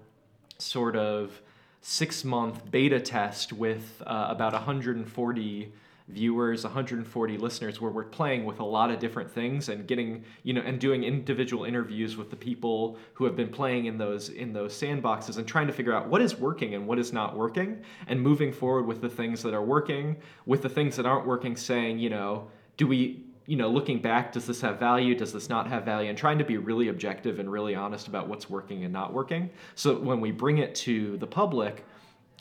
sort 0.59 0.97
of 0.97 1.41
six 1.83 2.25
month 2.25 2.71
beta 2.71 3.01
test 3.01 3.53
with 3.53 4.03
uh, 4.07 4.27
about 4.29 4.53
140 4.53 5.73
viewers 6.11 6.65
140 6.65 7.39
listeners 7.39 7.81
where 7.81 7.91
we're 7.91 8.05
playing 8.05 8.45
with 8.45 8.59
a 8.59 8.65
lot 8.65 8.91
of 8.91 8.99
different 8.99 9.31
things 9.31 9.69
and 9.69 9.87
getting 9.87 10.25
you 10.43 10.53
know 10.53 10.61
and 10.61 10.81
doing 10.81 11.05
individual 11.05 11.65
interviews 11.65 12.17
with 12.17 12.31
the 12.31 12.37
people 12.37 12.99
who 13.15 13.25
have 13.25 13.37
been 13.37 13.49
playing 13.49 13.87
in 13.87 13.97
those 13.97 14.29
in 14.31 14.53
those 14.53 14.79
sandboxes 14.79 15.39
and 15.39 15.47
trying 15.47 15.67
to 15.67 15.73
figure 15.73 15.93
out 15.93 16.09
what 16.09 16.21
is 16.21 16.37
working 16.37 16.75
and 16.75 16.87
what 16.87 16.99
is 16.99 17.13
not 17.13 17.37
working 17.37 17.81
and 18.09 18.21
moving 18.21 18.53
forward 18.53 18.87
with 18.87 19.01
the 19.01 19.09
things 19.09 19.43
that 19.43 19.55
are 19.55 19.63
working 19.63 20.17
with 20.47 20.63
the 20.63 20.69
things 20.69 20.97
that 20.97 21.07
aren't 21.07 21.27
working 21.27 21.57
saying 21.57 21.99
you 21.99 22.11
know 22.11 22.49
do 22.77 22.87
we 22.87 23.25
you 23.51 23.57
know, 23.57 23.69
looking 23.69 24.01
back, 24.01 24.31
does 24.31 24.47
this 24.47 24.61
have 24.61 24.79
value? 24.79 25.13
Does 25.17 25.33
this 25.33 25.49
not 25.49 25.67
have 25.67 25.85
value? 25.85 26.09
And 26.09 26.17
trying 26.17 26.39
to 26.39 26.45
be 26.45 26.57
really 26.57 26.87
objective 26.87 27.41
and 27.41 27.51
really 27.51 27.75
honest 27.75 28.07
about 28.07 28.29
what's 28.29 28.49
working 28.49 28.85
and 28.85 28.93
not 28.93 29.13
working. 29.13 29.51
So 29.75 29.99
when 29.99 30.21
we 30.21 30.31
bring 30.31 30.59
it 30.59 30.73
to 30.77 31.17
the 31.17 31.27
public, 31.27 31.85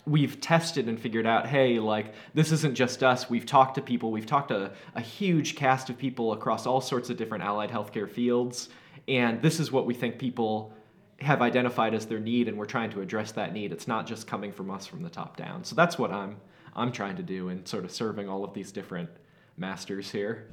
we've 0.06 0.40
tested 0.40 0.88
and 0.88 0.98
figured 0.98 1.26
out 1.26 1.46
hey 1.46 1.78
like 1.78 2.14
this 2.32 2.50
isn't 2.52 2.74
just 2.74 3.02
us 3.02 3.28
we've 3.28 3.44
talked 3.44 3.74
to 3.74 3.82
people 3.82 4.10
we've 4.10 4.24
talked 4.24 4.48
to 4.48 4.72
a 4.94 5.00
huge 5.00 5.54
cast 5.54 5.90
of 5.90 5.98
people 5.98 6.32
across 6.32 6.66
all 6.66 6.80
sorts 6.80 7.10
of 7.10 7.18
different 7.18 7.44
allied 7.44 7.70
healthcare 7.70 8.08
fields 8.08 8.70
and 9.08 9.42
this 9.42 9.60
is 9.60 9.70
what 9.70 9.84
we 9.84 9.92
think 9.92 10.18
people 10.18 10.72
have 11.20 11.42
identified 11.42 11.92
as 11.92 12.06
their 12.06 12.18
need 12.18 12.48
and 12.48 12.56
we're 12.56 12.64
trying 12.64 12.88
to 12.88 13.02
address 13.02 13.30
that 13.32 13.52
need 13.52 13.72
it's 13.72 13.86
not 13.86 14.06
just 14.06 14.26
coming 14.26 14.50
from 14.50 14.70
us 14.70 14.86
from 14.86 15.02
the 15.02 15.10
top 15.10 15.36
down 15.36 15.62
so 15.62 15.76
that's 15.76 15.98
what 15.98 16.10
i'm 16.10 16.38
i'm 16.74 16.90
trying 16.90 17.14
to 17.14 17.22
do 17.22 17.50
in 17.50 17.64
sort 17.66 17.84
of 17.84 17.92
serving 17.92 18.26
all 18.26 18.42
of 18.42 18.54
these 18.54 18.72
different 18.72 19.10
masters 19.58 20.10
here 20.10 20.48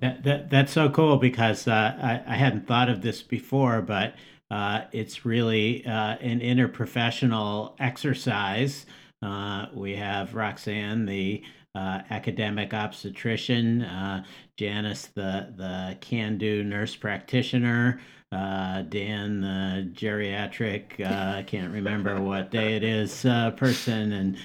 that, 0.00 0.22
that 0.24 0.50
that's 0.50 0.72
so 0.72 0.88
cool 0.88 1.16
because 1.16 1.66
uh, 1.68 1.96
I, 2.00 2.22
I 2.26 2.36
hadn't 2.36 2.66
thought 2.66 2.88
of 2.88 3.02
this 3.02 3.22
before, 3.22 3.82
but 3.82 4.14
uh, 4.50 4.82
it's 4.92 5.24
really 5.26 5.84
uh, 5.86 6.16
an 6.20 6.40
interprofessional 6.40 7.74
exercise. 7.78 8.86
Uh, 9.22 9.66
we 9.74 9.96
have 9.96 10.34
Roxane, 10.34 11.06
the 11.06 11.42
uh, 11.74 12.00
academic 12.10 12.72
obstetrician, 12.72 13.82
uh, 13.82 14.24
Janice, 14.56 15.06
the, 15.14 15.52
the 15.56 15.96
can 16.00 16.38
do 16.38 16.64
nurse 16.64 16.96
practitioner, 16.96 18.00
uh, 18.32 18.82
Dan, 18.82 19.40
the 19.40 19.90
geriatric, 19.92 21.04
I 21.04 21.42
can't 21.42 21.72
remember 21.72 22.20
what 22.20 22.50
day 22.50 22.74
it 22.76 22.84
is, 22.84 23.22
person, 23.56 24.12
and 24.12 24.36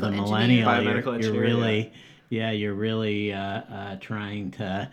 the 0.00 0.10
millennial. 0.10 0.82
You're, 0.82 1.20
you're 1.20 1.40
really. 1.40 1.78
Yeah. 1.78 1.98
Yeah. 2.30 2.50
you're 2.50 2.74
really 2.74 3.30
trying 4.00 4.50
to 4.52 4.90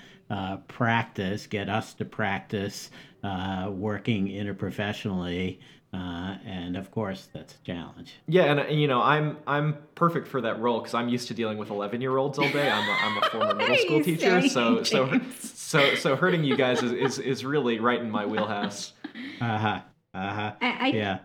practice, 0.67 1.47
get 1.47 1.69
us 1.69 1.93
to 1.95 2.05
practice 2.05 2.89
uh, 3.23 3.69
working 3.71 4.27
interprofessionally. 4.27 5.59
Uh, 5.93 6.35
and 6.45 6.75
of 6.75 6.91
course, 6.91 7.29
that's 7.33 7.55
a 7.55 7.65
challenge. 7.65 8.15
Yeah, 8.27 8.43
and 8.43 8.59
uh, 8.59 8.65
you 8.65 8.87
know, 8.87 9.01
I'm 9.01 9.37
I'm 9.47 9.77
perfect 9.95 10.27
for 10.27 10.41
that 10.41 10.59
role 10.59 10.79
because 10.79 10.93
I'm 10.93 11.07
used 11.07 11.29
to 11.29 11.33
dealing 11.33 11.57
with 11.57 11.69
11 11.69 12.01
year 12.01 12.17
olds 12.17 12.37
all 12.37 12.49
day. 12.49 12.69
I'm 12.69 12.87
a, 12.87 12.91
I'm 12.91 13.23
a 13.23 13.29
former 13.29 13.55
middle 13.55 13.77
school 13.77 14.03
teacher, 14.03 14.47
so 14.49 14.83
so 14.83 15.19
so 15.31 15.95
so 15.95 16.15
hurting 16.15 16.43
you 16.43 16.57
guys 16.57 16.83
is, 16.83 16.91
is 16.91 17.19
is 17.19 17.45
really 17.45 17.79
right 17.79 17.99
in 17.99 18.11
my 18.11 18.25
wheelhouse. 18.25 18.93
Uh 19.39 19.57
huh. 19.57 19.79
Uh 20.13 20.33
huh. 20.33 20.51
Yeah. 20.61 21.19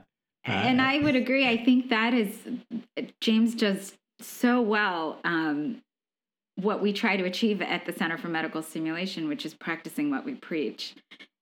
Uh, 0.46 0.52
and 0.52 0.80
I 0.80 1.00
would 1.00 1.16
agree. 1.24 1.46
I 1.46 1.62
think 1.62 1.90
that 1.90 2.14
is 2.14 2.38
James 3.20 3.56
does 3.56 3.94
so 4.20 4.62
well. 4.62 5.18
Um, 5.24 5.82
what 6.62 6.80
we 6.80 6.92
try 6.92 7.16
to 7.16 7.24
achieve 7.24 7.60
at 7.60 7.84
the 7.86 7.92
Center 7.92 8.16
for 8.16 8.28
Medical 8.28 8.62
Simulation, 8.62 9.28
which 9.28 9.44
is 9.44 9.54
practicing 9.54 10.10
what 10.10 10.24
we 10.24 10.34
preach 10.34 10.94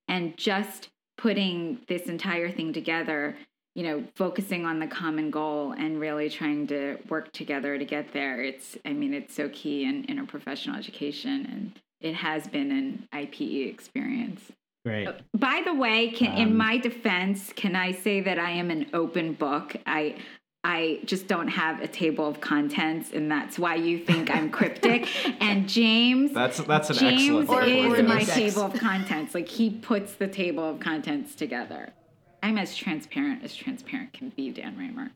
and 0.09 0.37
just 0.37 0.89
putting 1.17 1.81
this 1.89 2.07
entire 2.07 2.51
thing 2.51 2.73
together 2.73 3.37
you 3.75 3.85
know 3.85 4.05
focusing 4.17 4.67
on 4.67 4.79
the 4.81 4.87
common 4.87 5.31
goal 5.31 5.73
and 5.73 6.01
really 6.01 6.29
trying 6.29 6.67
to 6.67 6.99
work 7.09 7.33
together 7.33 7.79
to 7.79 7.85
get 7.85 8.13
there 8.13 8.43
it's 8.43 8.77
i 8.85 8.93
mean 8.93 9.15
it's 9.15 9.35
so 9.35 9.49
key 9.51 9.85
in 9.85 10.05
interprofessional 10.07 10.77
education 10.77 11.47
and 11.51 11.81
it 12.01 12.15
has 12.15 12.49
been 12.49 12.71
an 12.71 13.09
ipe 13.15 13.71
experience 13.71 14.53
Great. 14.83 15.09
By 15.37 15.61
the 15.63 15.75
way, 15.75 16.09
can, 16.09 16.33
um, 16.33 16.39
in 16.39 16.57
my 16.57 16.79
defense, 16.79 17.53
can 17.55 17.77
I 17.77 17.93
say 17.93 18.23
that 18.23 18.39
I 18.39 18.53
am 18.53 18.71
an 18.71 18.87
open 18.95 19.35
book? 19.35 19.77
I 19.85 20.17
I 20.63 21.01
just 21.07 21.27
don't 21.27 21.49
have 21.49 21.81
a 21.81 21.89
table 21.89 22.29
of 22.29 22.41
contents, 22.41 23.13
and 23.13 23.31
that's 23.31 23.59
why 23.59 23.77
you 23.77 23.99
think 23.99 24.31
I'm 24.31 24.51
cryptic. 24.51 25.09
and 25.41 25.67
James, 25.67 26.33
that's 26.33 26.59
that's 26.59 26.91
an 26.91 26.97
James 26.97 27.49
excellent 27.51 27.99
is 27.99 28.07
my 28.07 28.23
table 28.25 28.63
of 28.65 28.75
contents. 28.75 29.35
Like 29.35 29.49
he 29.49 29.71
puts 29.71 30.15
the 30.15 30.29
table 30.29 30.69
of 30.69 30.79
contents 30.79 31.35
together. 31.35 31.95
I'm 32.43 32.59
as 32.59 32.77
transparent 32.77 33.43
as 33.43 33.55
transparent 33.55 34.13
can 34.13 34.31
be, 34.31 34.51
Dan 34.51 34.77
Raemer. 34.77 35.11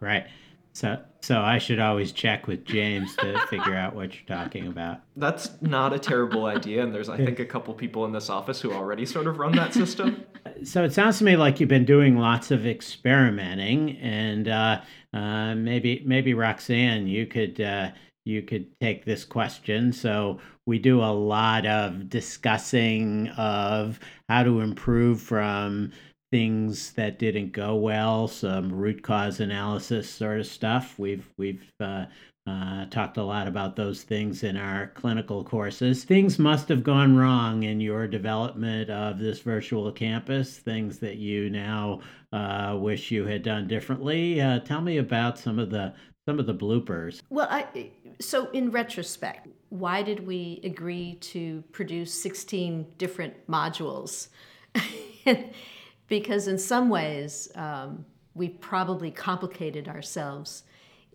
Right. 0.00 0.26
So, 0.74 0.98
so 1.20 1.40
I 1.40 1.58
should 1.58 1.78
always 1.78 2.10
check 2.10 2.48
with 2.48 2.64
James 2.64 3.14
to 3.16 3.38
figure 3.48 3.76
out 3.76 3.94
what 3.94 4.12
you're 4.12 4.36
talking 4.36 4.66
about. 4.66 5.00
That's 5.16 5.50
not 5.62 5.92
a 5.92 5.98
terrible 6.00 6.46
idea, 6.46 6.82
and 6.82 6.92
there's 6.92 7.08
I 7.08 7.16
think 7.16 7.38
a 7.38 7.44
couple 7.46 7.72
people 7.74 8.04
in 8.04 8.12
this 8.12 8.28
office 8.28 8.60
who 8.60 8.72
already 8.72 9.06
sort 9.06 9.28
of 9.28 9.38
run 9.38 9.52
that 9.56 9.72
system. 9.72 10.24
So 10.62 10.84
it 10.84 10.92
sounds 10.92 11.18
to 11.18 11.24
me 11.24 11.36
like 11.36 11.58
you've 11.58 11.70
been 11.70 11.86
doing 11.86 12.16
lots 12.16 12.50
of 12.50 12.66
experimenting, 12.66 13.96
and 13.96 14.46
uh, 14.46 14.82
uh, 15.12 15.54
maybe 15.54 16.02
maybe 16.06 16.32
Roxane, 16.32 17.06
you 17.08 17.26
could 17.26 17.60
uh, 17.60 17.90
you 18.24 18.42
could 18.42 18.66
take 18.78 19.04
this 19.04 19.24
question. 19.24 19.92
So 19.92 20.38
we 20.66 20.78
do 20.78 21.00
a 21.00 21.12
lot 21.12 21.66
of 21.66 22.08
discussing 22.08 23.28
of 23.30 23.98
how 24.28 24.44
to 24.44 24.60
improve 24.60 25.20
from 25.20 25.92
things 26.34 26.90
that 26.94 27.16
didn't 27.20 27.52
go 27.52 27.76
well, 27.76 28.26
some 28.26 28.72
root 28.72 29.04
cause 29.04 29.38
analysis 29.38 30.10
sort 30.10 30.40
of 30.40 30.46
stuff. 30.48 30.98
We've 30.98 31.30
we've 31.38 31.62
uh, 31.78 32.06
uh, 32.44 32.86
talked 32.86 33.18
a 33.18 33.22
lot 33.22 33.46
about 33.46 33.76
those 33.76 34.02
things 34.02 34.42
in 34.42 34.56
our 34.56 34.88
clinical 34.96 35.44
courses. 35.44 36.02
Things 36.02 36.36
must 36.40 36.68
have 36.70 36.82
gone 36.82 37.16
wrong 37.16 37.62
in 37.62 37.80
your 37.80 38.08
development 38.08 38.90
of 38.90 39.20
this 39.20 39.42
virtual 39.42 39.92
campus. 39.92 40.58
Things 40.58 40.98
that 40.98 41.18
you 41.18 41.50
now 41.50 42.00
uh, 42.32 42.76
wish 42.80 43.12
you 43.12 43.26
had 43.26 43.44
done 43.44 43.68
differently. 43.68 44.40
Uh, 44.40 44.58
tell 44.58 44.80
me 44.80 44.98
about 44.98 45.38
some 45.38 45.60
of 45.60 45.70
the 45.70 45.94
some 46.26 46.40
of 46.40 46.46
the 46.46 46.54
bloopers. 46.54 47.20
Well, 47.30 47.46
I, 47.48 47.92
so 48.20 48.50
in 48.50 48.72
retrospect, 48.72 49.46
why 49.68 50.02
did 50.02 50.26
we 50.26 50.60
agree 50.64 51.14
to 51.20 51.62
produce 51.70 52.12
16 52.12 52.86
different 52.98 53.46
modules? 53.46 54.30
because 56.20 56.46
in 56.46 56.56
some 56.56 56.88
ways 56.88 57.50
um, 57.56 58.06
we 58.34 58.48
probably 58.48 59.10
complicated 59.10 59.88
ourselves 59.88 60.62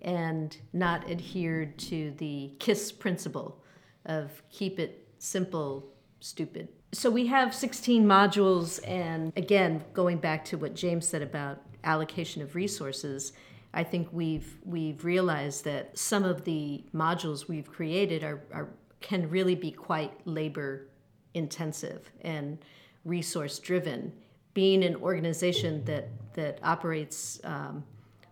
and 0.02 0.58
not 0.74 1.10
adhered 1.10 1.78
to 1.78 2.12
the 2.18 2.52
KISS 2.60 2.92
principle 2.92 3.64
of 4.08 4.44
keep 4.52 4.78
it 4.78 5.08
simple, 5.18 5.86
stupid. 6.20 6.68
So 6.92 7.10
we 7.10 7.28
have 7.28 7.56
16 7.56 8.06
modules, 8.06 8.86
and 8.86 9.32
again, 9.38 9.86
going 9.94 10.18
back 10.18 10.44
to 10.46 10.58
what 10.58 10.76
James 10.76 11.08
said 11.08 11.22
about 11.22 11.62
allocation 11.86 12.42
of 12.42 12.54
resources, 12.54 13.32
I 13.74 13.86
think 13.86 14.10
we've 14.12 14.58
we've 14.66 15.06
realized 15.06 15.64
that 15.64 15.98
some 15.98 16.26
of 16.26 16.44
the 16.44 16.84
modules 16.94 17.48
we've 17.48 17.72
created 17.72 18.22
are, 18.26 18.42
are 18.52 18.68
can 19.00 19.30
really 19.30 19.56
be 19.56 19.72
quite 19.72 20.12
labor 20.26 20.90
intensive 21.36 22.12
and 22.22 22.58
resource 23.06 23.60
driven 23.60 24.12
being 24.60 24.84
an 24.84 24.98
organization 24.98 25.82
that 25.86 26.10
that 26.34 26.60
operates 26.63 27.39
um, 27.45 27.82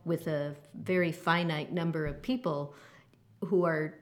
with 0.04 0.28
a 0.28 0.54
very 0.74 1.10
finite 1.10 1.72
number 1.72 2.06
of 2.06 2.22
people 2.22 2.74
who 3.46 3.64
are 3.64 3.94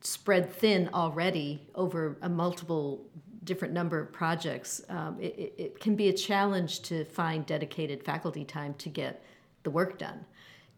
spread 0.00 0.52
thin 0.52 0.90
already 0.92 1.60
over 1.76 2.16
a 2.22 2.28
multiple 2.28 3.06
different 3.44 3.72
number 3.72 4.00
of 4.00 4.12
projects, 4.12 4.82
um, 4.88 5.16
it, 5.20 5.54
it 5.56 5.78
can 5.78 5.94
be 5.94 6.08
a 6.08 6.12
challenge 6.12 6.82
to 6.82 7.04
find 7.04 7.46
dedicated 7.46 8.02
faculty 8.02 8.44
time 8.44 8.74
to 8.74 8.88
get 8.88 9.22
the 9.62 9.70
work 9.70 10.00
done 10.00 10.24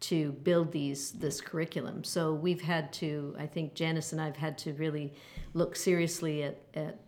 to 0.01 0.33
build 0.49 0.70
these 0.70 1.12
this 1.12 1.40
curriculum. 1.40 2.05
So 2.05 2.35
we've 2.35 2.61
had 2.61 2.92
to, 2.94 3.35
I 3.38 3.47
think 3.47 3.73
Janice 3.73 4.12
and 4.12 4.20
I've 4.20 4.37
had 4.37 4.59
to 4.59 4.75
really 4.75 5.14
look 5.55 5.77
seriously 5.77 6.42
at, 6.42 6.59
at 6.75 6.99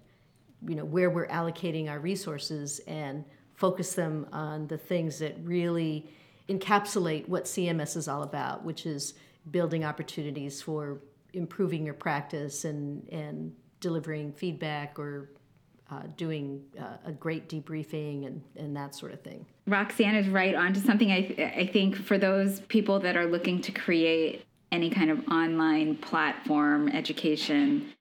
you 0.66 0.76
know 0.76 0.86
where 0.86 1.10
we're 1.10 1.28
allocating 1.28 1.90
our 1.90 1.98
resources 1.98 2.80
and 2.86 3.22
focus 3.56 3.94
them 3.94 4.26
on 4.32 4.66
the 4.68 4.78
things 4.78 5.18
that 5.18 5.36
really 5.42 6.08
encapsulate 6.48 7.28
what 7.28 7.44
CMS 7.44 7.96
is 7.96 8.06
all 8.06 8.22
about, 8.22 8.64
which 8.64 8.86
is 8.86 9.14
building 9.50 9.84
opportunities 9.84 10.62
for 10.62 10.98
improving 11.32 11.84
your 11.84 11.94
practice 11.94 12.64
and, 12.64 13.08
and 13.08 13.52
delivering 13.80 14.32
feedback 14.32 14.98
or 14.98 15.30
uh, 15.90 16.02
doing 16.16 16.62
uh, 16.80 16.96
a 17.04 17.12
great 17.12 17.48
debriefing 17.48 18.26
and, 18.26 18.42
and 18.56 18.76
that 18.76 18.94
sort 18.94 19.12
of 19.12 19.20
thing. 19.20 19.46
Roxane 19.66 20.16
is 20.16 20.28
right 20.28 20.54
on 20.54 20.72
to 20.72 20.80
something 20.80 21.12
I, 21.12 21.20
th- 21.22 21.54
I 21.56 21.66
think 21.72 21.96
for 21.96 22.18
those 22.18 22.60
people 22.60 22.98
that 23.00 23.16
are 23.16 23.26
looking 23.26 23.60
to 23.62 23.72
create 23.72 24.44
any 24.72 24.90
kind 24.90 25.10
of 25.10 25.26
online 25.28 25.96
platform 25.96 26.88
education 26.88 27.92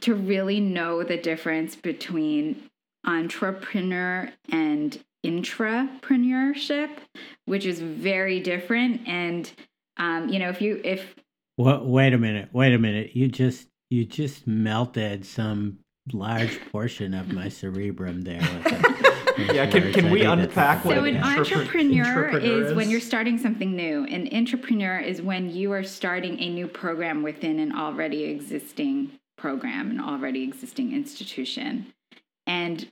to 0.00 0.14
really 0.14 0.58
know 0.58 1.02
the 1.02 1.16
difference 1.16 1.76
between 1.76 2.70
entrepreneur 3.04 4.30
and 4.50 5.02
intrapreneurship, 5.24 6.90
which 7.46 7.66
is 7.66 7.80
very 7.80 8.40
different. 8.40 9.06
And 9.06 9.50
um, 9.96 10.28
you 10.28 10.38
know, 10.38 10.48
if 10.48 10.60
you 10.60 10.80
if 10.84 11.14
well, 11.58 11.84
wait 11.84 12.12
a 12.12 12.18
minute, 12.18 12.48
wait 12.52 12.72
a 12.72 12.78
minute, 12.78 13.14
you 13.14 13.28
just 13.28 13.68
you 13.90 14.04
just 14.04 14.46
melted 14.46 15.24
some 15.24 15.78
large 16.12 16.58
portion 16.70 17.14
of 17.14 17.32
my 17.32 17.48
cerebrum 17.48 18.22
there. 18.22 18.40
yeah, 19.38 19.66
can, 19.66 19.92
can 19.92 20.10
we 20.10 20.22
unpack 20.22 20.84
what 20.84 20.96
so 20.96 21.04
an 21.04 21.16
entrepreneur 21.18 22.38
is, 22.38 22.70
is 22.70 22.74
when 22.74 22.90
you're 22.90 23.00
starting 23.00 23.38
something 23.38 23.76
new. 23.76 24.04
An 24.04 24.26
intrapreneur 24.28 25.04
is 25.04 25.22
when 25.22 25.50
you 25.50 25.72
are 25.72 25.84
starting 25.84 26.40
a 26.40 26.48
new 26.48 26.66
program 26.66 27.22
within 27.22 27.58
an 27.58 27.72
already 27.72 28.24
existing 28.24 29.12
program, 29.36 29.90
an 29.90 30.00
already 30.00 30.42
existing 30.42 30.92
institution. 30.92 31.92
And 32.46 32.90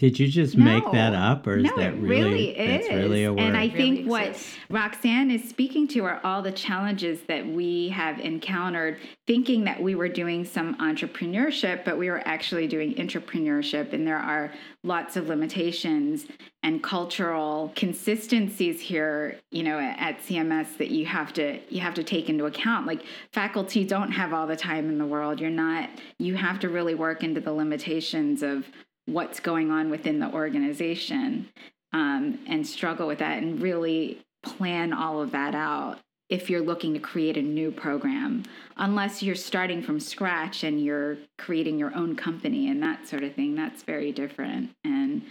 did 0.00 0.18
you 0.18 0.28
just 0.28 0.56
no, 0.56 0.64
make 0.64 0.92
that 0.92 1.12
up, 1.12 1.46
or 1.46 1.58
is 1.58 1.64
no, 1.64 1.76
that 1.76 1.92
really, 1.98 2.54
really 2.54 2.58
is. 2.58 2.88
really 2.88 3.24
a 3.24 3.32
word? 3.34 3.42
And 3.42 3.54
I 3.54 3.68
think 3.68 3.98
really 3.98 4.04
what 4.04 4.46
Roxane 4.70 5.30
is 5.30 5.46
speaking 5.46 5.86
to 5.88 6.06
are 6.06 6.22
all 6.24 6.40
the 6.40 6.52
challenges 6.52 7.20
that 7.28 7.46
we 7.46 7.90
have 7.90 8.18
encountered, 8.18 8.98
thinking 9.26 9.64
that 9.64 9.82
we 9.82 9.94
were 9.94 10.08
doing 10.08 10.46
some 10.46 10.74
entrepreneurship, 10.78 11.84
but 11.84 11.98
we 11.98 12.08
were 12.08 12.26
actually 12.26 12.66
doing 12.66 12.94
intrapreneurship, 12.94 13.92
and 13.92 14.06
there 14.06 14.16
are 14.16 14.54
lots 14.84 15.18
of 15.18 15.28
limitations 15.28 16.24
and 16.62 16.82
cultural 16.82 17.70
consistencies 17.76 18.80
here, 18.80 19.38
you 19.50 19.62
know, 19.62 19.78
at 19.78 20.18
CMS 20.20 20.78
that 20.78 20.90
you 20.90 21.04
have 21.04 21.34
to 21.34 21.60
you 21.68 21.80
have 21.80 21.92
to 21.94 22.04
take 22.04 22.30
into 22.30 22.46
account. 22.46 22.86
Like 22.86 23.02
faculty 23.34 23.84
don't 23.84 24.12
have 24.12 24.32
all 24.32 24.46
the 24.46 24.56
time 24.56 24.88
in 24.88 24.96
the 24.96 25.06
world. 25.06 25.40
You're 25.40 25.50
not. 25.50 25.90
You 26.16 26.36
have 26.36 26.58
to 26.60 26.70
really 26.70 26.94
work 26.94 27.22
into 27.22 27.42
the 27.42 27.52
limitations 27.52 28.42
of 28.42 28.64
what's 29.12 29.40
going 29.40 29.70
on 29.70 29.90
within 29.90 30.18
the 30.18 30.32
organization 30.32 31.48
um, 31.92 32.38
and 32.46 32.66
struggle 32.66 33.06
with 33.06 33.18
that 33.18 33.42
and 33.42 33.60
really 33.60 34.22
plan 34.42 34.92
all 34.92 35.20
of 35.20 35.32
that 35.32 35.54
out 35.54 35.98
if 36.28 36.48
you're 36.48 36.62
looking 36.62 36.94
to 36.94 37.00
create 37.00 37.36
a 37.36 37.42
new 37.42 37.72
program, 37.72 38.44
unless 38.76 39.20
you're 39.20 39.34
starting 39.34 39.82
from 39.82 39.98
scratch 39.98 40.62
and 40.62 40.82
you're 40.82 41.18
creating 41.38 41.76
your 41.76 41.94
own 41.96 42.14
company 42.14 42.70
and 42.70 42.80
that 42.82 43.06
sort 43.08 43.24
of 43.24 43.34
thing. 43.34 43.56
That's 43.56 43.82
very 43.82 44.12
different. 44.12 44.70
And 44.84 45.22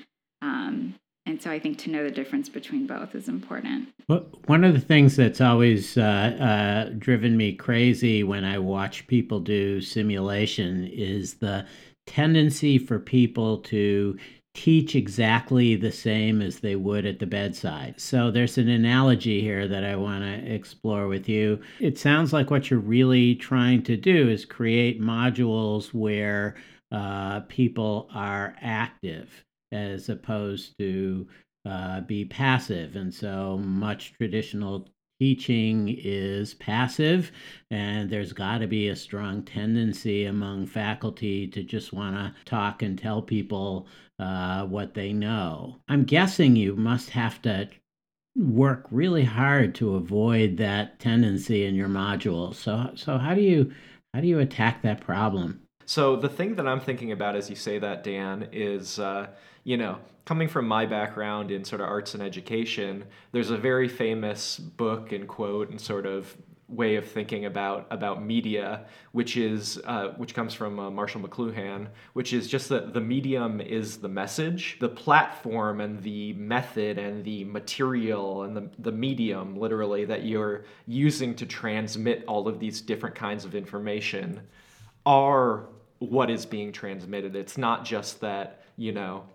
um, 0.41 0.95
and 1.29 1.39
so 1.39 1.51
I 1.51 1.59
think 1.59 1.77
to 1.79 1.91
know 1.91 2.03
the 2.03 2.09
difference 2.09 2.49
between 2.49 2.87
both 2.87 3.13
is 3.13 3.27
important. 3.27 3.89
Well, 4.07 4.25
one 4.47 4.63
of 4.63 4.73
the 4.73 4.81
things 4.81 5.15
that's 5.15 5.39
always 5.39 5.95
uh, 5.95 6.01
uh, 6.01 6.93
driven 6.97 7.37
me 7.37 7.53
crazy 7.53 8.23
when 8.23 8.43
I 8.43 8.57
watch 8.57 9.05
people 9.05 9.39
do 9.39 9.79
simulation 9.79 10.87
is 10.91 11.35
the 11.35 11.67
tendency 12.07 12.79
for 12.79 12.97
people 12.97 13.59
to 13.59 14.17
teach 14.55 14.95
exactly 14.95 15.75
the 15.75 15.91
same 15.91 16.41
as 16.41 16.61
they 16.61 16.75
would 16.75 17.05
at 17.05 17.19
the 17.19 17.27
bedside. 17.27 18.01
So 18.01 18.31
there's 18.31 18.57
an 18.57 18.67
analogy 18.67 19.39
here 19.39 19.67
that 19.67 19.83
I 19.83 19.95
want 19.95 20.23
to 20.23 20.51
explore 20.51 21.07
with 21.07 21.29
you. 21.29 21.61
It 21.79 21.99
sounds 21.99 22.33
like 22.33 22.49
what 22.49 22.71
you're 22.71 22.79
really 22.79 23.35
trying 23.35 23.83
to 23.83 23.95
do 23.95 24.27
is 24.27 24.45
create 24.45 24.99
modules 24.99 25.93
where 25.93 26.55
uh, 26.91 27.41
people 27.41 28.09
are 28.11 28.55
active 28.61 29.45
as 29.71 30.09
opposed 30.09 30.77
to 30.79 31.27
uh, 31.65 32.01
be 32.01 32.25
passive. 32.25 32.95
And 32.95 33.13
so 33.13 33.57
much 33.57 34.13
traditional 34.13 34.87
teaching 35.19 35.95
is 36.01 36.53
passive, 36.53 37.31
and 37.69 38.09
there's 38.09 38.31
got 38.31 38.59
to 38.59 38.67
be 38.67 38.87
a 38.87 38.95
strong 38.95 39.43
tendency 39.43 40.25
among 40.25 40.65
faculty 40.65 41.45
to 41.47 41.61
just 41.61 41.91
want 41.91 42.15
to 42.15 42.33
talk 42.45 42.81
and 42.81 42.97
tell 42.97 43.21
people 43.21 43.87
uh, 44.19 44.65
what 44.65 44.93
they 44.93 45.11
know. 45.11 45.77
I'm 45.89 46.05
guessing 46.05 46.55
you 46.55 46.75
must 46.75 47.09
have 47.09 47.41
to 47.41 47.69
work 48.35 48.87
really 48.91 49.25
hard 49.25 49.75
to 49.75 49.95
avoid 49.95 50.57
that 50.57 50.99
tendency 50.99 51.65
in 51.65 51.75
your 51.75 51.89
module. 51.89 52.55
So, 52.55 52.91
so 52.95 53.17
how 53.17 53.33
do 53.33 53.41
you 53.41 53.73
how 54.13 54.21
do 54.21 54.27
you 54.27 54.39
attack 54.39 54.81
that 54.81 55.01
problem? 55.01 55.61
So 55.85 56.15
the 56.15 56.29
thing 56.29 56.55
that 56.55 56.67
I'm 56.67 56.79
thinking 56.79 57.11
about 57.11 57.35
as 57.35 57.49
you 57.49 57.55
say 57.55 57.79
that, 57.79 58.03
Dan, 58.03 58.47
is 58.51 58.99
uh, 58.99 59.27
you 59.69 59.77
know 59.77 59.99
coming 60.25 60.47
from 60.47 60.67
my 60.67 60.83
background 60.83 61.51
in 61.51 61.63
sort 61.63 61.79
of 61.81 61.87
arts 61.87 62.15
and 62.15 62.23
education, 62.23 63.03
there's 63.31 63.51
a 63.51 63.57
very 63.57 63.87
famous 63.87 64.57
book 64.57 65.11
and 65.11 65.27
quote 65.27 65.69
and 65.69 65.79
sort 65.79 66.07
of 66.07 66.35
way 66.67 66.95
of 66.95 67.05
thinking 67.07 67.45
about 67.45 67.85
about 67.91 68.23
media, 68.23 68.85
which 69.11 69.37
is 69.37 69.79
uh, 69.85 70.07
which 70.17 70.33
comes 70.33 70.55
from 70.55 70.79
uh, 70.79 70.89
Marshall 70.89 71.21
McLuhan, 71.21 71.87
which 72.13 72.33
is 72.33 72.47
just 72.47 72.67
that 72.69 72.95
the 72.95 73.01
medium 73.01 73.61
is 73.61 73.97
the 73.97 74.09
message, 74.09 74.77
the 74.79 74.89
platform 74.89 75.81
and 75.81 76.01
the 76.01 76.33
method 76.33 76.97
and 76.97 77.23
the 77.23 77.43
material 77.43 78.43
and 78.43 78.57
the 78.57 78.69
the 78.79 78.91
medium 78.91 79.55
literally 79.55 80.03
that 80.05 80.23
you're 80.23 80.65
using 80.87 81.35
to 81.35 81.45
transmit 81.45 82.23
all 82.27 82.47
of 82.47 82.59
these 82.59 82.81
different 82.81 83.15
kinds 83.15 83.45
of 83.45 83.53
information 83.53 84.41
are 85.05 85.69
what 85.99 86.31
is 86.31 86.43
being 86.45 86.71
transmitted. 86.71 87.35
It's 87.35 87.57
not 87.57 87.85
just 87.85 88.19
that 88.21 88.63
you 88.75 88.91
know 88.91 89.25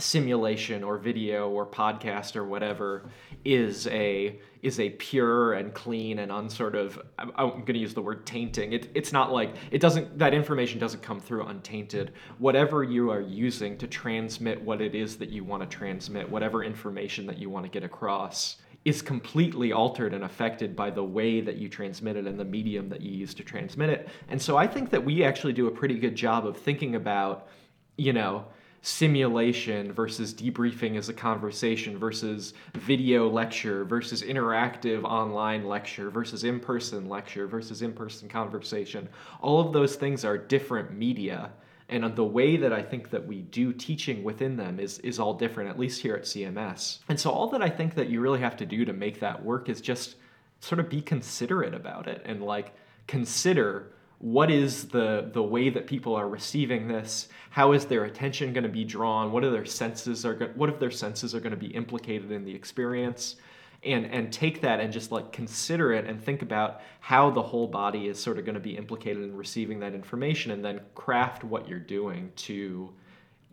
simulation 0.00 0.84
or 0.84 0.96
video 0.96 1.50
or 1.50 1.66
podcast 1.66 2.36
or 2.36 2.44
whatever 2.44 3.10
is 3.44 3.86
a 3.88 4.38
is 4.62 4.78
a 4.78 4.90
pure 4.90 5.54
and 5.54 5.74
clean 5.74 6.20
and 6.20 6.30
unsort 6.30 6.74
of 6.74 7.00
I'm, 7.18 7.32
I'm 7.34 7.50
going 7.50 7.74
to 7.74 7.78
use 7.78 7.94
the 7.94 8.02
word 8.02 8.24
tainting. 8.24 8.72
It, 8.72 8.90
it's 8.94 9.12
not 9.12 9.32
like 9.32 9.54
it 9.70 9.80
doesn't 9.80 10.18
that 10.18 10.34
information 10.34 10.78
doesn't 10.78 11.02
come 11.02 11.20
through 11.20 11.46
untainted. 11.46 12.12
Whatever 12.38 12.84
you 12.84 13.10
are 13.10 13.20
using 13.20 13.76
to 13.78 13.88
transmit 13.88 14.60
what 14.62 14.80
it 14.80 14.94
is 14.94 15.16
that 15.16 15.30
you 15.30 15.42
want 15.42 15.68
to 15.68 15.76
transmit, 15.76 16.28
whatever 16.30 16.62
information 16.62 17.26
that 17.26 17.38
you 17.38 17.50
want 17.50 17.64
to 17.64 17.70
get 17.70 17.82
across 17.82 18.58
is 18.84 19.02
completely 19.02 19.72
altered 19.72 20.14
and 20.14 20.24
affected 20.24 20.76
by 20.76 20.90
the 20.90 21.02
way 21.02 21.40
that 21.40 21.56
you 21.56 21.68
transmit 21.68 22.16
it 22.16 22.26
and 22.26 22.38
the 22.38 22.44
medium 22.44 22.88
that 22.88 23.00
you 23.00 23.10
use 23.10 23.34
to 23.34 23.42
transmit 23.42 23.90
it. 23.90 24.08
And 24.28 24.40
so 24.40 24.56
I 24.56 24.66
think 24.66 24.90
that 24.90 25.04
we 25.04 25.24
actually 25.24 25.52
do 25.52 25.66
a 25.66 25.70
pretty 25.70 25.98
good 25.98 26.14
job 26.14 26.46
of 26.46 26.56
thinking 26.56 26.94
about, 26.94 27.48
you 27.96 28.12
know, 28.12 28.46
simulation 28.82 29.92
versus 29.92 30.32
debriefing 30.32 30.96
as 30.96 31.08
a 31.08 31.12
conversation 31.12 31.98
versus 31.98 32.54
video 32.74 33.28
lecture 33.28 33.84
versus 33.84 34.22
interactive 34.22 35.02
online 35.04 35.66
lecture 35.66 36.10
versus 36.10 36.44
in 36.44 36.60
person 36.60 37.08
lecture 37.08 37.46
versus 37.46 37.82
in 37.82 37.92
person 37.92 38.28
conversation. 38.28 39.08
All 39.40 39.60
of 39.60 39.72
those 39.72 39.96
things 39.96 40.24
are 40.24 40.38
different 40.38 40.92
media. 40.92 41.50
And 41.90 42.14
the 42.14 42.24
way 42.24 42.58
that 42.58 42.72
I 42.72 42.82
think 42.82 43.10
that 43.10 43.26
we 43.26 43.40
do 43.42 43.72
teaching 43.72 44.22
within 44.22 44.56
them 44.56 44.78
is, 44.78 44.98
is 44.98 45.18
all 45.18 45.32
different, 45.32 45.70
at 45.70 45.78
least 45.78 46.02
here 46.02 46.14
at 46.14 46.24
CMS. 46.24 46.98
And 47.08 47.18
so, 47.18 47.30
all 47.30 47.48
that 47.48 47.62
I 47.62 47.70
think 47.70 47.94
that 47.94 48.10
you 48.10 48.20
really 48.20 48.40
have 48.40 48.58
to 48.58 48.66
do 48.66 48.84
to 48.84 48.92
make 48.92 49.20
that 49.20 49.42
work 49.42 49.70
is 49.70 49.80
just 49.80 50.16
sort 50.60 50.80
of 50.80 50.90
be 50.90 51.00
considerate 51.00 51.72
about 51.72 52.06
it 52.06 52.20
and 52.26 52.42
like 52.42 52.74
consider 53.06 53.92
what 54.18 54.50
is 54.50 54.88
the 54.88 55.30
the 55.32 55.42
way 55.42 55.70
that 55.70 55.86
people 55.86 56.14
are 56.14 56.28
receiving 56.28 56.88
this? 56.88 57.28
How 57.50 57.72
is 57.72 57.86
their 57.86 58.04
attention 58.04 58.52
going 58.52 58.64
to 58.64 58.70
be 58.70 58.84
drawn? 58.84 59.32
What 59.32 59.44
are 59.44 59.50
their 59.50 59.64
senses 59.64 60.26
are 60.26 60.34
what 60.56 60.68
if 60.68 60.78
their 60.78 60.90
senses 60.90 61.34
are 61.34 61.40
going 61.40 61.52
to 61.52 61.56
be 61.56 61.68
implicated 61.68 62.32
in 62.32 62.44
the 62.44 62.54
experience? 62.54 63.36
And 63.84 64.06
and 64.06 64.32
take 64.32 64.60
that 64.62 64.80
and 64.80 64.92
just 64.92 65.12
like 65.12 65.30
consider 65.30 65.92
it 65.92 66.04
and 66.04 66.20
think 66.20 66.42
about 66.42 66.80
how 66.98 67.30
the 67.30 67.42
whole 67.42 67.68
body 67.68 68.08
is 68.08 68.18
sort 68.18 68.38
of 68.38 68.44
going 68.44 68.54
to 68.54 68.60
be 68.60 68.76
implicated 68.76 69.22
in 69.22 69.36
receiving 69.36 69.78
that 69.80 69.94
information 69.94 70.50
and 70.50 70.64
then 70.64 70.80
craft 70.96 71.44
what 71.44 71.68
you're 71.68 71.78
doing 71.78 72.32
to 72.36 72.92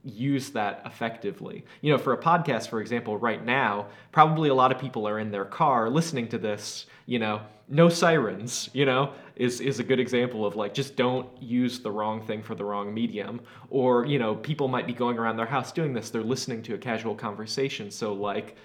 use 0.06 0.52
that 0.52 0.82
effectively. 0.86 1.66
You 1.82 1.92
know, 1.92 1.98
for 1.98 2.14
a 2.14 2.18
podcast, 2.18 2.70
for 2.70 2.80
example, 2.80 3.18
right 3.18 3.44
now, 3.44 3.88
probably 4.12 4.50
a 4.50 4.54
lot 4.54 4.72
of 4.72 4.80
people 4.80 5.08
are 5.08 5.20
in 5.20 5.32
their 5.32 5.46
car 5.46 5.90
listening 5.90 6.28
to 6.30 6.38
this, 6.38 6.86
you 7.08 7.20
know, 7.20 7.42
no 7.68 7.90
sirens, 7.90 8.70
you 8.74 8.86
know, 8.86 9.14
is, 9.36 9.60
is 9.60 9.80
a 9.80 9.84
good 9.84 10.00
example 10.00 10.46
of 10.46 10.56
like 10.56 10.74
just 10.74 10.96
don't 10.96 11.28
use 11.42 11.80
the 11.80 11.90
wrong 11.90 12.22
thing 12.22 12.44
for 12.44 12.54
the 12.54 12.64
wrong 12.64 12.94
medium. 12.94 13.42
Or, 13.72 14.06
you 14.06 14.20
know, 14.20 14.36
people 14.36 14.68
might 14.68 14.86
be 14.86 14.94
going 14.94 15.18
around 15.18 15.38
their 15.38 15.48
house 15.48 15.72
doing 15.72 15.92
this, 15.92 16.12
they're 16.12 16.22
listening 16.22 16.62
to 16.64 16.76
a 16.76 16.78
casual 16.78 17.16
conversation. 17.16 17.90
So 17.90 18.14
like 18.14 18.56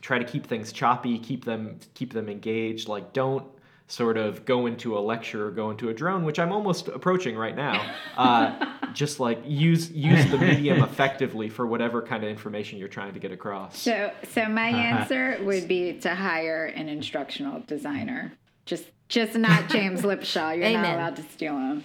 try 0.00 0.18
to 0.18 0.24
keep 0.24 0.46
things 0.46 0.72
choppy, 0.72 1.18
keep 1.18 1.44
them 1.44 1.78
keep 1.94 2.12
them 2.12 2.28
engaged, 2.28 2.88
like 2.88 3.12
don't 3.12 3.46
sort 3.88 4.16
of 4.16 4.44
go 4.44 4.66
into 4.66 4.98
a 4.98 5.00
lecture 5.00 5.46
or 5.46 5.50
go 5.50 5.70
into 5.70 5.88
a 5.88 5.94
drone, 5.94 6.24
which 6.24 6.38
I'm 6.38 6.52
almost 6.52 6.88
approaching 6.88 7.36
right 7.36 7.56
now. 7.56 7.94
Uh, 8.16 8.72
just 8.94 9.20
like 9.20 9.38
use 9.44 9.90
use 9.90 10.24
the 10.30 10.38
medium 10.38 10.82
effectively 10.82 11.50
for 11.50 11.66
whatever 11.66 12.00
kind 12.00 12.24
of 12.24 12.30
information 12.30 12.78
you're 12.78 12.88
trying 12.88 13.12
to 13.12 13.20
get 13.20 13.30
across. 13.30 13.78
So, 13.78 14.10
so 14.30 14.46
my 14.46 14.70
uh-huh. 14.70 14.78
answer 14.78 15.38
would 15.42 15.68
be 15.68 15.92
to 16.00 16.14
hire 16.14 16.64
an 16.64 16.88
instructional 16.88 17.60
designer. 17.66 18.32
Just, 18.64 18.86
just 19.08 19.34
not 19.34 19.68
James 19.68 20.00
Lipshaw. 20.02 20.56
You're 20.56 20.80
not 20.80 20.94
allowed 20.94 21.16
to 21.16 21.22
steal 21.24 21.58
him. 21.58 21.84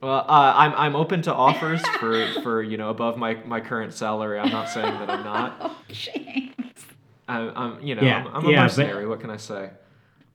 Well, 0.00 0.24
uh, 0.26 0.54
I'm 0.56 0.72
I'm 0.74 0.96
open 0.96 1.20
to 1.22 1.34
offers 1.34 1.86
for 1.98 2.26
for 2.42 2.62
you 2.62 2.78
know 2.78 2.88
above 2.88 3.18
my 3.18 3.34
my 3.44 3.60
current 3.60 3.92
salary. 3.92 4.38
I'm 4.38 4.50
not 4.50 4.70
saying 4.70 4.94
that 4.94 5.10
I'm 5.10 5.24
not. 5.24 5.56
Oh, 5.60 5.76
James. 5.88 6.86
I, 7.28 7.40
I'm 7.40 7.82
you 7.82 7.94
know 7.94 8.02
yeah, 8.02 8.24
I'm, 8.24 8.36
I'm 8.36 8.46
a 8.46 8.50
yeah, 8.50 8.62
mercenary. 8.62 9.04
But... 9.04 9.10
What 9.10 9.20
can 9.20 9.30
I 9.30 9.36
say? 9.36 9.70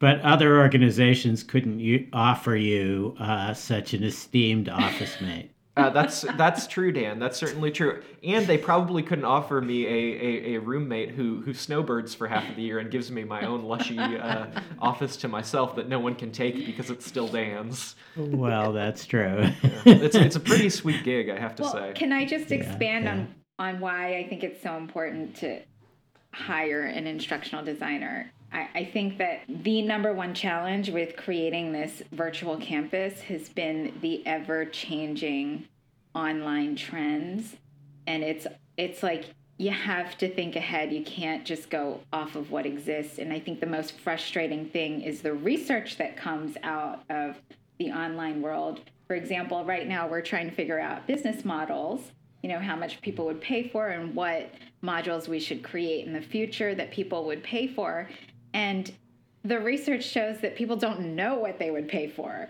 But 0.03 0.19
other 0.19 0.59
organizations 0.59 1.43
couldn't 1.43 1.79
u- 1.79 2.09
offer 2.11 2.57
you 2.57 3.15
uh, 3.21 3.53
such 3.53 3.93
an 3.93 4.03
esteemed 4.03 4.67
office 4.67 5.21
mate. 5.21 5.49
Uh, 5.75 5.89
that's 5.89 6.21
that's 6.37 6.67
true, 6.67 6.91
Dan. 6.91 7.17
That's 7.17 7.35
certainly 7.35 7.71
true. 7.71 8.03
And 8.23 8.45
they 8.45 8.59
probably 8.59 9.01
couldn't 9.01 9.25
offer 9.25 9.59
me 9.59 9.87
a, 9.87 9.89
a, 9.89 10.53
a, 10.53 10.59
roommate 10.59 11.09
who 11.09 11.41
who 11.41 11.51
snowbirds 11.51 12.13
for 12.13 12.27
half 12.27 12.47
of 12.47 12.55
the 12.55 12.61
year 12.61 12.77
and 12.77 12.91
gives 12.91 13.09
me 13.09 13.23
my 13.23 13.41
own 13.47 13.63
lushy 13.63 13.97
uh, 13.97 14.45
office 14.79 15.17
to 15.17 15.27
myself 15.27 15.75
that 15.77 15.89
no 15.89 15.97
one 15.97 16.13
can 16.13 16.31
take 16.31 16.63
because 16.67 16.91
it's 16.91 17.07
still 17.07 17.27
Dan's. 17.27 17.95
Well, 18.15 18.71
that's 18.71 19.07
true. 19.07 19.49
yeah. 19.63 19.69
It's 19.85 20.15
it's 20.15 20.35
a 20.35 20.39
pretty 20.39 20.69
sweet 20.69 21.03
gig, 21.03 21.31
I 21.31 21.39
have 21.39 21.55
to 21.55 21.63
well, 21.63 21.71
say. 21.71 21.93
Can 21.95 22.13
I 22.13 22.25
just 22.25 22.51
expand 22.51 23.05
yeah, 23.05 23.15
yeah. 23.15 23.21
on 23.57 23.73
on 23.73 23.79
why 23.79 24.17
I 24.17 24.27
think 24.27 24.43
it's 24.43 24.61
so 24.61 24.77
important 24.77 25.37
to 25.37 25.63
hire 26.33 26.83
an 26.83 27.07
instructional 27.07 27.65
designer? 27.65 28.31
I, 28.53 28.69
I 28.75 28.85
think 28.85 29.17
that 29.17 29.41
the 29.47 29.81
number 29.81 30.13
one 30.13 30.33
challenge 30.33 30.89
with 30.89 31.17
creating 31.17 31.73
this 31.73 32.03
virtual 32.11 32.57
campus 32.57 33.21
has 33.21 33.49
been 33.49 33.93
the 34.01 34.25
ever 34.27 34.65
changing 34.65 35.67
online 36.13 36.75
trends. 36.75 37.55
And 38.05 38.23
it's 38.23 38.45
it's 38.77 39.01
like 39.03 39.25
you 39.57 39.71
have 39.71 40.17
to 40.17 40.33
think 40.33 40.55
ahead. 40.55 40.91
You 40.91 41.03
can't 41.03 41.45
just 41.45 41.69
go 41.69 41.99
off 42.11 42.35
of 42.35 42.51
what 42.51 42.65
exists. 42.65 43.19
And 43.19 43.31
I 43.31 43.39
think 43.39 43.59
the 43.59 43.65
most 43.65 43.99
frustrating 43.99 44.67
thing 44.69 45.01
is 45.01 45.21
the 45.21 45.33
research 45.33 45.97
that 45.97 46.17
comes 46.17 46.57
out 46.63 47.03
of 47.09 47.37
the 47.79 47.91
online 47.91 48.41
world. 48.41 48.81
For 49.07 49.15
example, 49.15 49.63
right 49.63 49.87
now 49.87 50.07
we're 50.07 50.21
trying 50.21 50.49
to 50.49 50.55
figure 50.55 50.79
out 50.79 51.05
business 51.07 51.45
models, 51.45 52.11
you 52.41 52.49
know, 52.49 52.59
how 52.59 52.75
much 52.75 53.01
people 53.01 53.25
would 53.25 53.41
pay 53.41 53.67
for 53.69 53.89
and 53.89 54.15
what 54.15 54.51
modules 54.83 55.27
we 55.27 55.39
should 55.39 55.63
create 55.63 56.05
in 56.05 56.13
the 56.13 56.21
future 56.21 56.75
that 56.75 56.91
people 56.91 57.25
would 57.25 57.43
pay 57.43 57.67
for. 57.67 58.09
And 58.53 58.91
the 59.43 59.59
research 59.59 60.03
shows 60.03 60.39
that 60.39 60.55
people 60.55 60.75
don't 60.75 61.15
know 61.15 61.35
what 61.35 61.59
they 61.59 61.71
would 61.71 61.87
pay 61.87 62.07
for. 62.07 62.49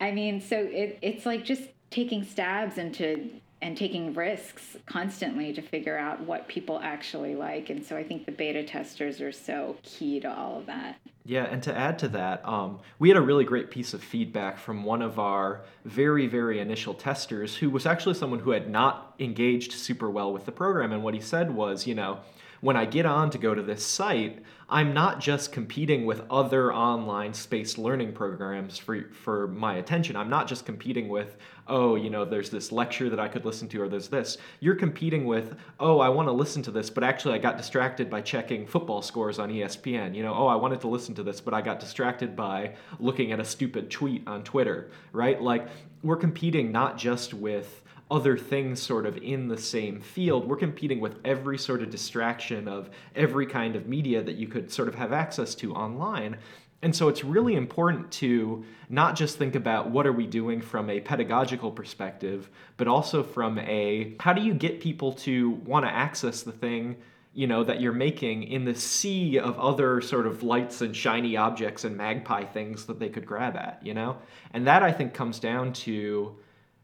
I 0.00 0.10
mean, 0.10 0.40
so 0.40 0.56
it, 0.58 0.98
it's 1.02 1.24
like 1.24 1.44
just 1.44 1.62
taking 1.90 2.24
stabs 2.24 2.78
into 2.78 3.30
and 3.62 3.76
taking 3.76 4.12
risks 4.12 4.76
constantly 4.86 5.52
to 5.52 5.62
figure 5.62 5.96
out 5.96 6.20
what 6.20 6.48
people 6.48 6.80
actually 6.82 7.36
like. 7.36 7.70
And 7.70 7.84
so 7.84 7.96
I 7.96 8.02
think 8.02 8.26
the 8.26 8.32
beta 8.32 8.64
testers 8.64 9.20
are 9.20 9.30
so 9.30 9.76
key 9.84 10.18
to 10.18 10.36
all 10.36 10.58
of 10.58 10.66
that. 10.66 10.96
Yeah, 11.24 11.44
and 11.44 11.62
to 11.62 11.76
add 11.76 12.00
to 12.00 12.08
that, 12.08 12.44
um, 12.44 12.80
we 12.98 13.08
had 13.08 13.16
a 13.16 13.20
really 13.20 13.44
great 13.44 13.70
piece 13.70 13.94
of 13.94 14.02
feedback 14.02 14.58
from 14.58 14.82
one 14.82 15.00
of 15.00 15.20
our 15.20 15.62
very, 15.84 16.26
very 16.26 16.58
initial 16.58 16.92
testers 16.92 17.54
who 17.54 17.70
was 17.70 17.86
actually 17.86 18.14
someone 18.14 18.40
who 18.40 18.50
had 18.50 18.68
not 18.68 19.14
engaged 19.20 19.72
super 19.72 20.10
well 20.10 20.32
with 20.32 20.44
the 20.44 20.52
program. 20.52 20.90
And 20.90 21.04
what 21.04 21.14
he 21.14 21.20
said 21.20 21.54
was, 21.54 21.86
you 21.86 21.94
know, 21.94 22.18
when 22.62 22.76
I 22.76 22.84
get 22.84 23.06
on 23.06 23.28
to 23.30 23.38
go 23.38 23.56
to 23.56 23.62
this 23.62 23.84
site, 23.84 24.40
I'm 24.68 24.94
not 24.94 25.18
just 25.18 25.50
competing 25.50 26.06
with 26.06 26.22
other 26.30 26.72
online 26.72 27.34
spaced 27.34 27.76
learning 27.76 28.12
programs 28.12 28.78
for, 28.78 29.10
for 29.10 29.48
my 29.48 29.78
attention. 29.78 30.14
I'm 30.14 30.30
not 30.30 30.46
just 30.46 30.64
competing 30.64 31.08
with, 31.08 31.38
oh, 31.66 31.96
you 31.96 32.08
know, 32.08 32.24
there's 32.24 32.50
this 32.50 32.70
lecture 32.70 33.10
that 33.10 33.18
I 33.18 33.26
could 33.26 33.44
listen 33.44 33.66
to 33.70 33.82
or 33.82 33.88
there's 33.88 34.06
this. 34.06 34.38
You're 34.60 34.76
competing 34.76 35.24
with, 35.24 35.56
oh, 35.80 35.98
I 35.98 36.08
want 36.08 36.28
to 36.28 36.32
listen 36.32 36.62
to 36.62 36.70
this, 36.70 36.88
but 36.88 37.02
actually 37.02 37.34
I 37.34 37.38
got 37.38 37.56
distracted 37.56 38.08
by 38.08 38.20
checking 38.20 38.64
football 38.64 39.02
scores 39.02 39.40
on 39.40 39.50
ESPN. 39.50 40.14
You 40.14 40.22
know, 40.22 40.32
oh, 40.32 40.46
I 40.46 40.54
wanted 40.54 40.80
to 40.82 40.88
listen 40.88 41.16
to 41.16 41.24
this, 41.24 41.40
but 41.40 41.54
I 41.54 41.62
got 41.62 41.80
distracted 41.80 42.36
by 42.36 42.76
looking 43.00 43.32
at 43.32 43.40
a 43.40 43.44
stupid 43.44 43.90
tweet 43.90 44.22
on 44.28 44.44
Twitter, 44.44 44.92
right? 45.10 45.42
Like, 45.42 45.66
we're 46.04 46.16
competing 46.16 46.70
not 46.70 46.96
just 46.96 47.34
with 47.34 47.81
other 48.12 48.36
things 48.36 48.80
sort 48.80 49.06
of 49.06 49.16
in 49.16 49.48
the 49.48 49.56
same 49.56 49.98
field. 50.00 50.46
We're 50.46 50.56
competing 50.56 51.00
with 51.00 51.16
every 51.24 51.56
sort 51.56 51.82
of 51.82 51.88
distraction 51.88 52.68
of 52.68 52.90
every 53.16 53.46
kind 53.46 53.74
of 53.74 53.88
media 53.88 54.22
that 54.22 54.36
you 54.36 54.48
could 54.48 54.70
sort 54.70 54.88
of 54.88 54.94
have 54.96 55.14
access 55.14 55.54
to 55.56 55.72
online. 55.72 56.36
And 56.82 56.94
so 56.94 57.08
it's 57.08 57.24
really 57.24 57.54
important 57.54 58.12
to 58.12 58.64
not 58.90 59.16
just 59.16 59.38
think 59.38 59.54
about 59.54 59.90
what 59.90 60.06
are 60.06 60.12
we 60.12 60.26
doing 60.26 60.60
from 60.60 60.90
a 60.90 61.00
pedagogical 61.00 61.70
perspective, 61.70 62.50
but 62.76 62.86
also 62.86 63.22
from 63.22 63.58
a 63.60 64.14
how 64.20 64.34
do 64.34 64.42
you 64.42 64.52
get 64.52 64.80
people 64.80 65.12
to 65.12 65.52
want 65.64 65.86
to 65.86 65.90
access 65.90 66.42
the 66.42 66.52
thing 66.52 66.96
you 67.34 67.46
know 67.46 67.64
that 67.64 67.80
you're 67.80 67.94
making 67.94 68.42
in 68.42 68.66
the 68.66 68.74
sea 68.74 69.38
of 69.38 69.58
other 69.58 70.02
sort 70.02 70.26
of 70.26 70.42
lights 70.42 70.82
and 70.82 70.94
shiny 70.94 71.34
objects 71.34 71.84
and 71.84 71.96
magpie 71.96 72.44
things 72.44 72.84
that 72.84 72.98
they 72.98 73.08
could 73.08 73.24
grab 73.24 73.56
at 73.56 73.80
you 73.82 73.94
know 73.94 74.18
and 74.52 74.66
that 74.66 74.82
i 74.82 74.92
think 74.92 75.14
comes 75.14 75.38
down 75.38 75.72
to 75.72 76.36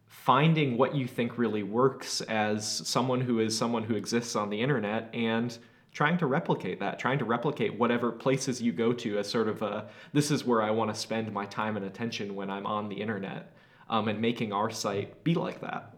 finding 0.09 0.77
what 0.77 0.95
you 0.95 1.07
think 1.07 1.39
really 1.39 1.63
works 1.63 2.21
as 2.23 2.67
someone 2.67 3.21
who 3.21 3.39
is 3.39 3.57
someone 3.57 3.85
who 3.85 3.95
exists 3.95 4.35
on 4.35 4.51
the 4.51 4.61
internet 4.61 5.11
and 5.15 5.59
trying 5.93 6.19
to 6.19 6.27
replicate 6.27 6.81
that, 6.81 6.99
trying 6.99 7.19
to 7.19 7.25
replicate 7.25 7.79
whatever 7.79 8.13
places 8.13 8.61
you 8.61 8.73
go 8.73 8.93
to 8.93 9.19
as 9.19 9.29
sort 9.29 9.49
of 9.49 9.63
a 9.63 9.89
this 10.13 10.31
is 10.31 10.45
where 10.45 10.63
I 10.63 10.71
want 10.71 10.93
to 10.93 10.99
spend 10.99 11.33
my 11.33 11.47
time 11.47 11.77
and 11.77 11.85
attention 11.85 12.35
when 12.35 12.51
I'm 12.51 12.67
on 12.67 12.89
the 12.89 12.97
internet, 12.97 13.53
um, 13.91 14.09
and 14.09 14.21
making 14.21 14.53
our 14.53 14.71
site 14.71 15.23
be 15.25 15.35
like 15.35 15.61
that. 15.61 15.95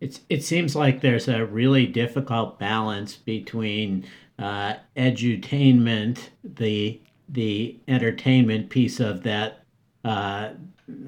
It's, 0.00 0.20
it 0.28 0.44
seems 0.44 0.76
like 0.76 1.00
there's 1.00 1.26
a 1.26 1.46
really 1.46 1.86
difficult 1.86 2.58
balance 2.58 3.16
between 3.16 4.06
uh, 4.38 4.74
edutainment, 4.96 6.18
the 6.44 7.00
the 7.28 7.80
entertainment 7.88 8.70
piece 8.70 9.00
of 9.00 9.24
that 9.24 9.64
uh, 10.04 10.50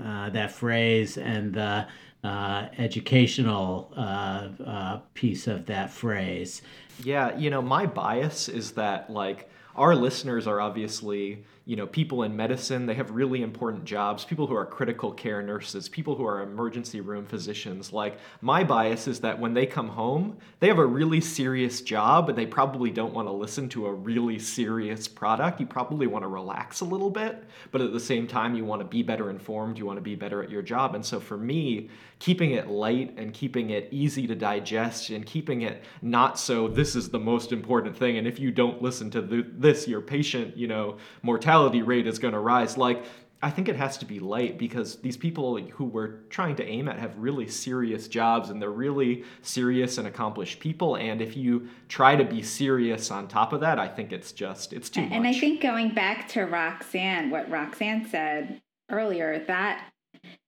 uh, 0.03 0.31
that 0.31 0.53
phrase 0.53 1.17
and 1.19 1.55
the 1.55 1.87
uh, 2.25 2.69
educational 2.79 3.93
uh, 3.97 4.49
uh, 4.65 5.01
piece 5.15 5.47
of 5.47 5.67
that 5.67 5.91
phrase. 5.91 6.63
Yeah, 7.05 7.37
you 7.37 7.49
know, 7.51 7.63
my 7.63 7.87
bias 7.87 8.49
is 8.49 8.73
that 8.73 9.09
like 9.09 9.49
our 9.79 9.95
listeners 9.95 10.47
are 10.47 10.61
obviously 10.61 11.45
you 11.69 11.77
know 11.77 11.87
people 11.87 12.23
in 12.23 12.35
medicine. 12.35 12.87
They 12.87 12.95
have 12.95 13.11
really 13.11 13.43
important 13.43 13.85
jobs. 13.85 14.25
People 14.25 14.47
who 14.47 14.57
are 14.57 14.65
critical 14.65 15.13
care 15.13 15.43
nurses 15.43 15.87
people 15.87 16.17
who 16.17 16.27
are 16.27 16.43
emergency 16.43 17.01
room 17.03 17.27
physicians. 17.27 17.93
Like 17.93 18.19
my 18.41 18.65
bias 18.65 19.07
is 19.07 19.21
that 19.21 19.39
when 19.39 19.53
they 19.53 19.67
come 19.67 19.89
home 19.89 20.39
they 20.61 20.69
have 20.69 20.79
a 20.79 20.87
really 20.87 21.21
serious 21.21 21.83
job 21.83 22.31
and 22.31 22.39
they 22.39 22.47
probably 22.47 22.91
don't 22.91 23.13
want 23.13 23.29
to 23.29 23.33
listen 23.33 23.69
to 23.71 23.87
a 23.87 23.93
really 23.93 24.39
serious 24.39 25.07
product. 25.07 25.61
You 25.61 25.67
probably 25.67 26.07
want 26.07 26.25
to 26.25 26.29
relax 26.29 26.81
a 26.81 26.87
little 26.87 27.11
bit 27.11 27.45
but 27.71 27.83
at 27.83 27.93
the 27.93 28.01
same 28.01 28.27
time 28.27 28.55
you 28.55 28.65
want 28.65 28.81
to 28.81 28.89
be 28.89 29.03
better 29.03 29.29
informed 29.29 29.77
you 29.77 29.85
want 29.85 29.99
to 29.99 30.03
be 30.03 30.17
better 30.17 30.43
at 30.43 30.51
your 30.51 30.63
job. 30.63 30.95
And 30.95 31.05
so 31.05 31.21
for 31.21 31.37
me 31.37 31.91
keeping 32.19 32.53
it 32.53 32.69
light 32.69 33.15
and 33.19 33.35
keeping 33.35 33.71
it 33.71 33.89
easy 33.91 34.27
to 34.27 34.35
digest 34.35 35.11
and 35.11 35.25
keeping 35.27 35.63
it 35.63 35.85
not 36.01 36.39
so 36.39 36.67
this 36.67 36.97
is 36.97 37.11
the 37.11 37.19
most 37.19 37.53
important 37.53 37.97
thing 37.97 38.17
and 38.17 38.27
if 38.27 38.41
you 38.41 38.51
don't 38.51 38.83
listen 38.83 39.11
to 39.11 39.21
this 39.21 39.68
your 39.89 40.01
patient 40.01 40.57
you 40.57 40.67
know 40.67 40.97
mortality 41.23 41.49
mortality 41.59 41.83
rate 41.83 42.07
is 42.07 42.19
going 42.19 42.35
to 42.35 42.41
rise. 42.41 42.77
Like, 42.77 43.05
I 43.41 43.51
think 43.51 43.69
it 43.69 43.77
has 43.77 43.99
to 43.99 44.05
be 44.05 44.19
light 44.19 44.59
because 44.59 44.97
these 44.97 45.17
people 45.17 45.57
who 45.57 45.85
we're 45.85 46.23
trying 46.29 46.57
to 46.57 46.65
aim 46.65 46.89
at 46.89 46.99
have 46.99 47.17
really 47.17 47.47
serious 47.47 48.09
jobs 48.09 48.51
and 48.51 48.61
they're 48.61 48.71
really 48.71 49.25
serious 49.43 49.99
and 49.99 50.09
accomplished 50.09 50.59
people. 50.59 50.97
And 50.97 51.23
if 51.23 51.37
you 51.37 51.69
try 51.89 52.17
to 52.17 52.25
be 52.25 52.43
serious 52.43 53.11
on 53.11 53.29
top 53.29 53.53
of 53.53 53.61
that, 53.61 53.79
I 53.79 53.87
think 53.87 54.13
it's 54.13 54.33
just, 54.33 54.73
it's 54.73 54.91
too 54.91 55.01
and 55.01 55.11
much. 55.11 55.17
And 55.17 55.27
I 55.27 55.39
think 55.39 55.61
going 55.61 55.95
back 55.95 56.29
to 56.31 56.43
Roxane, 56.43 57.31
what 57.31 57.49
Roxane 57.49 58.07
said 58.07 58.61
earlier, 58.91 59.45
that, 59.47 59.89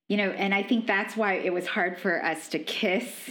you 0.08 0.16
know, 0.16 0.30
and 0.30 0.52
I 0.52 0.64
think 0.64 0.86
that's 0.86 1.16
why 1.16 1.34
it 1.34 1.52
was 1.52 1.68
hard 1.68 1.96
for 1.96 2.24
us 2.24 2.48
to 2.48 2.58
kiss 2.58 3.30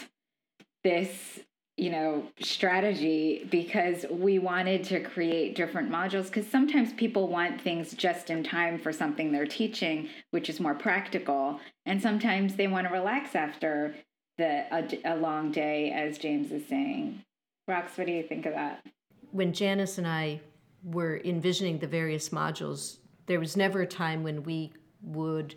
this 0.86 1.40
you 1.80 1.90
know 1.90 2.24
strategy 2.42 3.48
because 3.50 4.06
we 4.10 4.40
wanted 4.40 4.84
to 4.86 5.00
create 5.00 5.56
different 5.56 5.90
modules. 5.90 6.26
Because 6.26 6.48
sometimes 6.48 6.94
people 6.94 7.28
want 7.28 7.62
things 7.62 7.94
just 7.94 8.30
in 8.30 8.44
time 8.44 8.78
for 8.78 8.92
something 8.92 9.32
they're 9.32 9.46
teaching 9.46 10.10
which 10.32 10.50
is 10.50 10.60
more 10.60 10.76
practical. 10.76 11.60
And 11.86 12.02
sometimes 12.02 12.56
they 12.56 12.68
want 12.68 12.88
to 12.88 12.94
relax 12.94 13.36
after 13.36 13.96
the 14.38 14.66
a, 14.72 15.14
a 15.14 15.16
long 15.16 15.52
day 15.52 15.92
as 15.92 16.18
james 16.18 16.52
is 16.52 16.68
saying. 16.68 17.24
Rox 17.70 17.98
what 17.98 18.08
do 18.08 18.14
you 18.14 18.24
think 18.24 18.46
of 18.46 18.54
that? 18.54 18.86
When 19.32 19.54
janice 19.54 19.98
and 19.98 20.08
i 20.08 20.42
were 20.84 21.20
envisioning 21.26 21.78
the 21.78 21.88
various 21.88 22.30
modules 22.30 23.00
there 23.30 23.40
was 23.40 23.56
never 23.56 23.82
a 23.82 23.88
time 23.88 24.24
when 24.24 24.44
we 24.44 24.74
would 25.04 25.56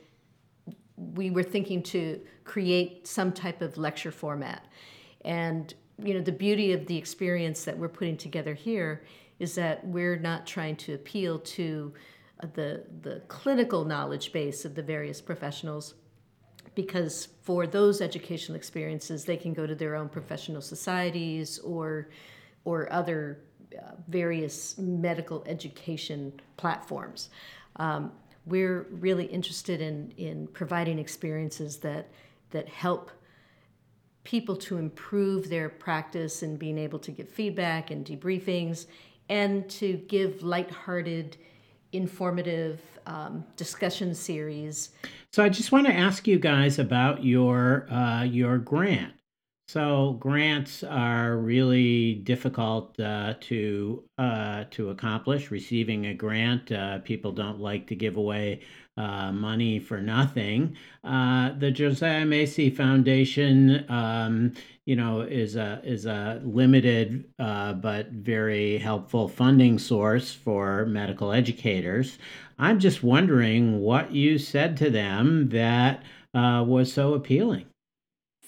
we 0.96 1.30
were 1.30 1.42
thinking 1.42 1.82
to 1.82 2.20
create 2.44 3.06
some 3.06 3.32
type 3.32 3.62
of 3.62 3.78
lecture 3.78 4.12
format. 4.12 4.66
And 5.24 5.72
you 6.04 6.14
know 6.14 6.20
the 6.20 6.32
beauty 6.32 6.72
of 6.72 6.86
the 6.86 6.96
experience 6.96 7.64
that 7.64 7.76
we're 7.76 7.88
putting 7.88 8.16
together 8.16 8.54
here 8.54 9.04
is 9.38 9.54
that 9.54 9.86
we're 9.86 10.16
not 10.16 10.46
trying 10.46 10.76
to 10.76 10.94
appeal 10.94 11.38
to 11.38 11.92
uh, 12.40 12.46
the 12.54 12.84
the 13.02 13.20
clinical 13.28 13.84
knowledge 13.84 14.32
base 14.32 14.64
of 14.64 14.74
the 14.74 14.82
various 14.82 15.20
professionals 15.20 15.94
because 16.74 17.28
for 17.42 17.66
those 17.66 18.00
educational 18.00 18.56
experiences 18.56 19.24
they 19.24 19.36
can 19.36 19.52
go 19.52 19.66
to 19.66 19.74
their 19.74 19.94
own 19.94 20.08
professional 20.08 20.60
societies 20.60 21.58
or 21.60 22.08
or 22.64 22.92
other 22.92 23.40
uh, 23.78 23.92
various 24.08 24.76
medical 24.78 25.42
education 25.46 26.32
platforms. 26.56 27.30
Um, 27.76 28.12
we're 28.46 28.86
really 28.90 29.24
interested 29.26 29.80
in 29.80 30.12
in 30.16 30.46
providing 30.48 30.98
experiences 30.98 31.78
that 31.78 32.08
that 32.50 32.68
help 32.68 33.10
people 34.24 34.56
to 34.56 34.76
improve 34.76 35.48
their 35.48 35.68
practice 35.68 36.42
and 36.42 36.58
being 36.58 36.78
able 36.78 36.98
to 37.00 37.10
give 37.10 37.28
feedback 37.28 37.90
and 37.90 38.06
debriefings 38.06 38.86
and 39.28 39.68
to 39.70 39.94
give 40.08 40.42
lighthearted, 40.42 41.36
informative 41.92 42.80
um, 43.06 43.44
discussion 43.56 44.14
series. 44.14 44.90
So 45.32 45.42
I 45.42 45.48
just 45.48 45.72
want 45.72 45.86
to 45.86 45.92
ask 45.92 46.26
you 46.26 46.38
guys 46.38 46.78
about 46.78 47.24
your 47.24 47.90
uh, 47.90 48.24
your 48.24 48.58
grant. 48.58 49.14
So 49.68 50.18
grants 50.20 50.82
are 50.82 51.38
really 51.38 52.16
difficult 52.16 52.98
uh, 53.00 53.34
to 53.42 54.04
uh, 54.18 54.64
to 54.72 54.90
accomplish. 54.90 55.50
Receiving 55.50 56.06
a 56.06 56.14
grant, 56.14 56.70
uh, 56.72 56.98
people 56.98 57.32
don't 57.32 57.60
like 57.60 57.86
to 57.86 57.94
give 57.94 58.16
away 58.16 58.60
uh, 58.98 59.32
money 59.32 59.78
for 59.78 60.00
nothing. 60.00 60.76
Uh, 61.04 61.52
the 61.58 61.70
Josiah 61.70 62.26
Macy 62.26 62.68
Foundation, 62.70 63.86
um, 63.88 64.52
you 64.84 64.96
know, 64.96 65.22
is 65.22 65.56
a 65.56 65.80
is 65.84 66.04
a 66.06 66.42
limited 66.44 67.24
uh, 67.38 67.72
but 67.72 68.10
very 68.10 68.76
helpful 68.78 69.28
funding 69.28 69.78
source 69.78 70.34
for 70.34 70.84
medical 70.86 71.32
educators. 71.32 72.18
I'm 72.58 72.78
just 72.78 73.02
wondering 73.02 73.80
what 73.80 74.12
you 74.12 74.38
said 74.38 74.76
to 74.78 74.90
them 74.90 75.48
that 75.50 76.02
was 76.34 76.92
so 76.92 77.14
appealing. 77.14 77.71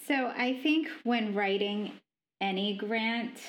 So 0.06 0.32
I 0.36 0.60
think 0.62 0.88
when 1.04 1.34
writing 1.34 1.92
any 2.40 2.76
grant, 2.76 3.40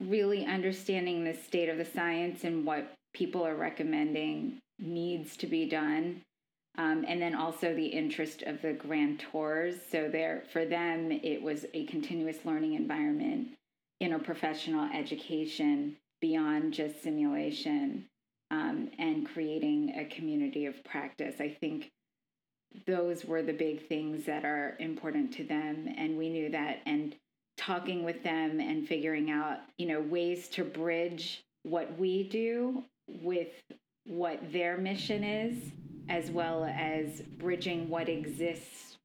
really 0.00 0.46
understanding 0.46 1.24
the 1.24 1.34
state 1.34 1.68
of 1.68 1.78
the 1.78 1.84
science 1.84 2.44
and 2.44 2.64
what 2.64 2.94
people 3.14 3.44
are 3.44 3.56
recommending 3.56 4.60
needs 4.78 5.36
to 5.38 5.46
be 5.46 5.68
done. 5.68 6.22
Um, 6.76 7.04
and 7.08 7.20
then 7.20 7.34
also 7.34 7.74
the 7.74 7.86
interest 7.86 8.42
of 8.42 8.62
the 8.62 8.74
grantors. 8.74 9.78
So 9.90 10.08
there, 10.08 10.44
for 10.52 10.64
them, 10.64 11.10
it 11.10 11.42
was 11.42 11.66
a 11.74 11.84
continuous 11.86 12.44
learning 12.44 12.74
environment, 12.74 13.48
interprofessional 14.00 14.94
education 14.94 15.96
beyond 16.20 16.74
just 16.74 17.02
simulation, 17.02 18.04
um, 18.52 18.90
and 19.00 19.26
creating 19.26 19.94
a 19.96 20.04
community 20.04 20.66
of 20.66 20.84
practice. 20.84 21.40
I 21.40 21.48
think 21.48 21.90
those 22.86 23.24
were 23.24 23.42
the 23.42 23.52
big 23.52 23.86
things 23.88 24.24
that 24.26 24.44
are 24.44 24.76
important 24.78 25.32
to 25.34 25.44
them. 25.44 25.88
And 25.96 26.16
we 26.18 26.28
knew 26.28 26.50
that. 26.50 26.80
And 26.86 27.14
talking 27.56 28.04
with 28.04 28.22
them 28.22 28.60
and 28.60 28.86
figuring 28.86 29.30
out, 29.30 29.58
you 29.78 29.86
know, 29.86 30.00
ways 30.00 30.48
to 30.48 30.64
bridge 30.64 31.44
what 31.64 31.98
we 31.98 32.22
do 32.22 32.84
with 33.08 33.48
what 34.06 34.52
their 34.52 34.78
mission 34.78 35.24
is, 35.24 35.72
as 36.08 36.30
well 36.30 36.64
as 36.64 37.20
bridging 37.38 37.88
what 37.88 38.08
exists 38.08 38.96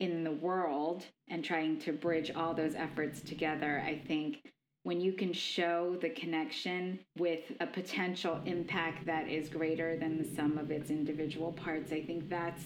in 0.00 0.24
the 0.24 0.32
world 0.32 1.04
and 1.28 1.44
trying 1.44 1.78
to 1.78 1.92
bridge 1.92 2.32
all 2.34 2.54
those 2.54 2.74
efforts 2.74 3.20
together. 3.20 3.82
I 3.86 4.02
think 4.06 4.38
when 4.82 5.00
you 5.00 5.12
can 5.12 5.32
show 5.32 5.96
the 6.00 6.10
connection 6.10 6.98
with 7.16 7.40
a 7.60 7.66
potential 7.66 8.40
impact 8.44 9.06
that 9.06 9.28
is 9.28 9.48
greater 9.48 9.96
than 9.96 10.18
the 10.18 10.34
sum 10.34 10.58
of 10.58 10.72
its 10.72 10.90
individual 10.90 11.52
parts, 11.52 11.92
I 11.92 12.02
think 12.02 12.28
that's 12.28 12.64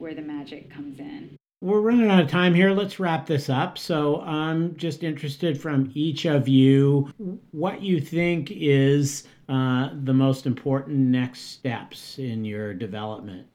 where 0.00 0.14
the 0.14 0.22
magic 0.22 0.70
comes 0.70 0.98
in. 0.98 1.36
We're 1.62 1.82
running 1.82 2.10
out 2.10 2.22
of 2.22 2.30
time 2.30 2.54
here. 2.54 2.70
Let's 2.70 2.98
wrap 2.98 3.26
this 3.26 3.50
up. 3.50 3.76
So 3.76 4.22
I'm 4.22 4.76
just 4.76 5.02
interested 5.02 5.60
from 5.60 5.90
each 5.94 6.24
of 6.24 6.48
you 6.48 7.12
what 7.50 7.82
you 7.82 8.00
think 8.00 8.50
is 8.50 9.24
uh, 9.48 9.90
the 10.04 10.14
most 10.14 10.46
important 10.46 10.96
next 10.96 11.50
steps 11.50 12.18
in 12.18 12.46
your 12.46 12.72
development. 12.72 13.46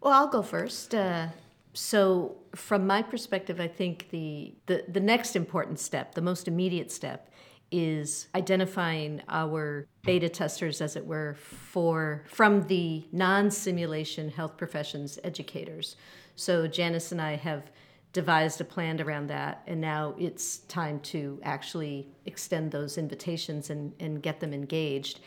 Well, 0.00 0.12
I'll 0.12 0.28
go 0.28 0.42
first. 0.42 0.94
Uh, 0.94 1.28
so, 1.72 2.36
from 2.54 2.86
my 2.86 3.02
perspective, 3.02 3.60
I 3.60 3.68
think 3.68 4.10
the, 4.10 4.54
the, 4.66 4.84
the 4.88 5.00
next 5.00 5.36
important 5.36 5.78
step, 5.78 6.14
the 6.14 6.20
most 6.20 6.48
immediate 6.48 6.90
step, 6.92 7.27
is 7.70 8.28
identifying 8.34 9.22
our 9.28 9.86
beta 10.02 10.28
testers, 10.28 10.80
as 10.80 10.96
it 10.96 11.06
were, 11.06 11.36
for 11.38 12.24
from 12.26 12.66
the 12.66 13.04
non-simulation 13.12 14.30
health 14.30 14.56
professions 14.56 15.18
educators. 15.24 15.96
So 16.36 16.66
Janice 16.66 17.12
and 17.12 17.20
I 17.20 17.36
have 17.36 17.70
devised 18.12 18.60
a 18.60 18.64
plan 18.64 19.00
around 19.00 19.26
that, 19.28 19.62
and 19.66 19.80
now 19.80 20.14
it's 20.18 20.58
time 20.60 20.98
to 21.00 21.38
actually 21.42 22.08
extend 22.24 22.72
those 22.72 22.96
invitations 22.96 23.70
and, 23.70 23.92
and 24.00 24.22
get 24.22 24.40
them 24.40 24.54
engaged. 24.54 25.20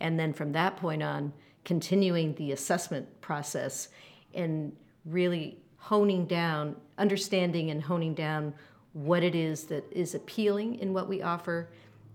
And 0.00 0.18
then 0.18 0.32
from 0.32 0.52
that 0.52 0.76
point 0.76 1.02
on, 1.02 1.32
continuing 1.64 2.34
the 2.34 2.52
assessment 2.52 3.20
process 3.20 3.88
and 4.34 4.72
really 5.06 5.58
honing 5.78 6.26
down, 6.26 6.76
understanding 6.98 7.70
and 7.70 7.82
honing 7.82 8.14
down 8.14 8.52
what 8.92 9.22
it 9.22 9.34
is 9.34 9.64
that 9.64 9.84
is 9.92 10.14
appealing 10.14 10.78
in 10.78 10.92
what 10.92 11.08
we 11.08 11.22
offer 11.22 11.68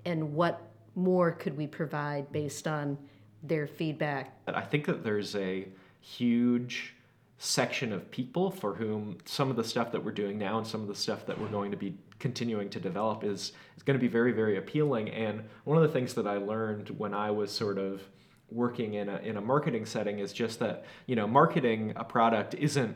and 0.05 0.33
what 0.33 0.61
more 0.95 1.31
could 1.31 1.57
we 1.57 1.67
provide 1.67 2.31
based 2.31 2.67
on 2.67 2.97
their 3.43 3.67
feedback. 3.67 4.37
I 4.47 4.61
think 4.61 4.85
that 4.85 5.03
there's 5.03 5.35
a 5.35 5.67
huge 5.99 6.95
section 7.37 7.91
of 7.91 8.09
people 8.11 8.51
for 8.51 8.75
whom 8.75 9.17
some 9.25 9.49
of 9.49 9.55
the 9.55 9.63
stuff 9.63 9.91
that 9.91 10.03
we're 10.03 10.11
doing 10.11 10.37
now 10.37 10.59
and 10.59 10.67
some 10.67 10.81
of 10.81 10.87
the 10.87 10.95
stuff 10.95 11.25
that 11.25 11.39
we're 11.39 11.47
going 11.47 11.71
to 11.71 11.77
be 11.77 11.97
continuing 12.19 12.69
to 12.69 12.79
develop 12.79 13.23
is, 13.23 13.53
is 13.75 13.83
going 13.83 13.97
to 13.97 14.01
be 14.01 14.07
very, 14.07 14.31
very 14.31 14.57
appealing. 14.57 15.09
And 15.09 15.43
one 15.63 15.75
of 15.75 15.83
the 15.83 15.89
things 15.89 16.13
that 16.13 16.27
I 16.27 16.37
learned 16.37 16.89
when 16.89 17.15
I 17.15 17.31
was 17.31 17.51
sort 17.51 17.79
of 17.79 18.03
working 18.51 18.93
in 18.95 19.09
a, 19.09 19.17
in 19.17 19.37
a 19.37 19.41
marketing 19.41 19.87
setting 19.87 20.19
is 20.19 20.33
just 20.33 20.59
that, 20.59 20.85
you 21.07 21.15
know, 21.15 21.25
marketing 21.25 21.93
a 21.95 22.03
product 22.03 22.53
isn't 22.53 22.95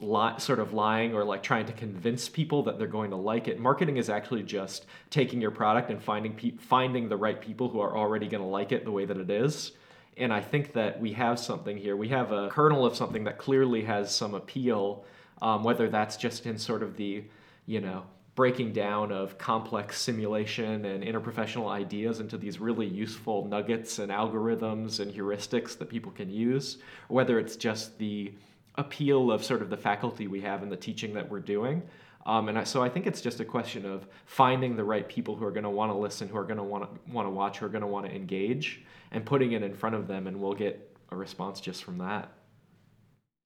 li- 0.00 0.38
sort 0.38 0.58
of 0.58 0.72
lying 0.72 1.14
or 1.14 1.24
like 1.24 1.42
trying 1.42 1.66
to 1.66 1.72
convince 1.72 2.28
people 2.28 2.62
that 2.64 2.78
they're 2.78 2.86
going 2.86 3.10
to 3.10 3.16
like 3.16 3.48
it. 3.48 3.58
Marketing 3.58 3.96
is 3.96 4.10
actually 4.10 4.42
just 4.42 4.86
taking 5.10 5.40
your 5.40 5.50
product 5.50 5.90
and 5.90 6.02
finding 6.02 6.32
pe- 6.34 6.56
finding 6.56 7.08
the 7.08 7.16
right 7.16 7.40
people 7.40 7.68
who 7.68 7.80
are 7.80 7.96
already 7.96 8.26
going 8.26 8.42
to 8.42 8.48
like 8.48 8.72
it 8.72 8.84
the 8.84 8.90
way 8.90 9.04
that 9.04 9.16
it 9.16 9.30
is. 9.30 9.72
And 10.16 10.32
I 10.32 10.40
think 10.40 10.72
that 10.74 11.00
we 11.00 11.12
have 11.12 11.38
something 11.38 11.76
here. 11.76 11.96
We 11.96 12.08
have 12.08 12.32
a 12.32 12.48
kernel 12.48 12.86
of 12.86 12.96
something 12.96 13.24
that 13.24 13.38
clearly 13.38 13.82
has 13.84 14.14
some 14.14 14.34
appeal, 14.34 15.04
um, 15.42 15.64
whether 15.64 15.88
that's 15.88 16.16
just 16.16 16.46
in 16.46 16.58
sort 16.58 16.82
of 16.82 16.96
the, 16.96 17.24
you 17.66 17.80
know, 17.80 18.04
breaking 18.34 18.72
down 18.72 19.12
of 19.12 19.38
complex 19.38 20.00
simulation 20.00 20.84
and 20.84 21.04
interprofessional 21.04 21.70
ideas 21.70 22.18
into 22.18 22.36
these 22.36 22.58
really 22.58 22.86
useful 22.86 23.46
nuggets 23.46 24.00
and 24.00 24.10
algorithms 24.10 24.98
and 24.98 25.12
heuristics 25.12 25.78
that 25.78 25.88
people 25.88 26.10
can 26.10 26.28
use, 26.28 26.78
or 27.08 27.14
whether 27.14 27.38
it's 27.38 27.56
just 27.56 27.96
the 27.98 28.32
appeal 28.76 29.30
of 29.30 29.44
sort 29.44 29.62
of 29.62 29.70
the 29.70 29.76
faculty 29.76 30.26
we 30.26 30.40
have 30.40 30.62
and 30.62 30.70
the 30.70 30.76
teaching 30.76 31.14
that 31.14 31.30
we're 31.30 31.40
doing. 31.40 31.82
Um, 32.26 32.48
and 32.48 32.58
I, 32.58 32.64
so 32.64 32.82
I 32.82 32.88
think 32.88 33.06
it's 33.06 33.20
just 33.20 33.40
a 33.40 33.44
question 33.44 33.84
of 33.84 34.06
finding 34.24 34.76
the 34.76 34.84
right 34.84 35.06
people 35.06 35.36
who 35.36 35.44
are 35.44 35.50
going 35.50 35.64
to 35.64 35.70
want 35.70 35.92
to 35.92 35.96
listen, 35.96 36.28
who 36.28 36.38
are 36.38 36.44
going 36.44 36.56
to 36.56 36.62
want 36.62 36.84
to 36.84 37.12
want 37.12 37.26
to 37.26 37.30
watch, 37.30 37.58
who 37.58 37.66
are 37.66 37.68
going 37.70 37.82
to 37.82 37.86
want 37.86 38.06
to 38.06 38.14
engage, 38.14 38.82
and 39.10 39.26
putting 39.26 39.52
it 39.52 39.62
in 39.62 39.74
front 39.74 39.94
of 39.94 40.08
them, 40.08 40.26
and 40.26 40.40
we'll 40.40 40.54
get 40.54 40.96
a 41.10 41.16
response 41.16 41.60
just 41.60 41.84
from 41.84 41.98
that. 41.98 42.32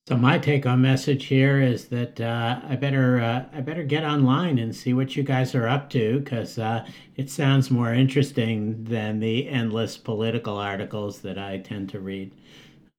So 0.09 0.17
my 0.17 0.39
take-home 0.39 0.81
message 0.81 1.27
here 1.27 1.61
is 1.61 1.89
that 1.89 2.19
uh, 2.19 2.61
I 2.67 2.77
better 2.77 3.21
uh, 3.21 3.45
I 3.53 3.61
better 3.61 3.83
get 3.83 4.05
online 4.05 4.59
and 4.59 4.75
see 4.75 4.95
what 4.95 5.17
you 5.17 5.23
guys 5.23 5.55
are 5.55 5.69
up 5.69 5.91
to 5.91 6.21
because 6.21 6.59
uh, 6.59 6.87
it 7.17 7.29
sounds 7.29 7.71
more 7.71 7.93
interesting 7.93 8.85
than 8.85 9.21
the 9.21 9.49
endless 9.49 9.99
political 9.99 10.57
articles 10.57 11.21
that 11.21 11.37
I 11.37 11.59
tend 11.59 11.91
to 11.91 12.01
read. 12.01 12.33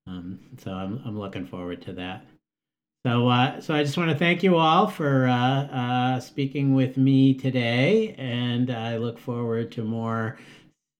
Um, 0.09 0.39
so 0.57 0.71
I'm, 0.71 1.01
I'm 1.05 1.19
looking 1.19 1.45
forward 1.45 1.83
to 1.83 1.93
that. 1.93 2.25
So, 3.05 3.29
uh, 3.29 3.61
so 3.61 3.73
I 3.75 3.83
just 3.83 3.95
want 3.97 4.09
to 4.09 4.17
thank 4.17 4.43
you 4.43 4.57
all 4.57 4.87
for 4.87 5.27
uh, 5.27 5.67
uh, 5.67 6.19
speaking 6.19 6.73
with 6.73 6.97
me 6.97 7.33
today, 7.33 8.15
and 8.17 8.71
I 8.71 8.97
look 8.97 9.19
forward 9.19 9.71
to 9.73 9.83
more 9.83 10.37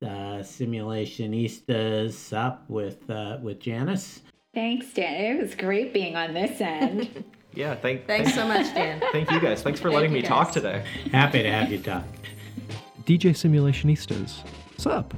uh, 0.02 0.40
simulationistas 0.40 2.32
up 2.38 2.70
with 2.70 3.10
uh, 3.10 3.40
with 3.42 3.60
Janice. 3.60 4.22
Thanks, 4.54 4.94
Dan. 4.94 5.38
It 5.38 5.42
was 5.42 5.56
great 5.56 5.92
being 5.92 6.16
on 6.16 6.34
this 6.34 6.62
end. 6.62 7.26
yeah, 7.54 7.76
thank, 7.76 8.08
thanks 8.08 8.34
so 8.34 8.48
much, 8.48 8.74
Dan. 8.74 9.02
Thank 9.12 9.30
you 9.32 9.40
guys. 9.40 9.62
Thanks 9.62 9.80
for 9.80 9.92
letting 9.92 10.14
me 10.14 10.22
guys. 10.22 10.30
talk 10.30 10.52
today. 10.52 10.86
Happy 11.12 11.44
to 11.44 11.52
have 11.52 11.72
you 11.72 11.80
talk. 11.80 12.04
DJ 13.04 13.32
Simulationistas, 13.32 14.44
what's 14.70 14.86
up? 14.86 15.14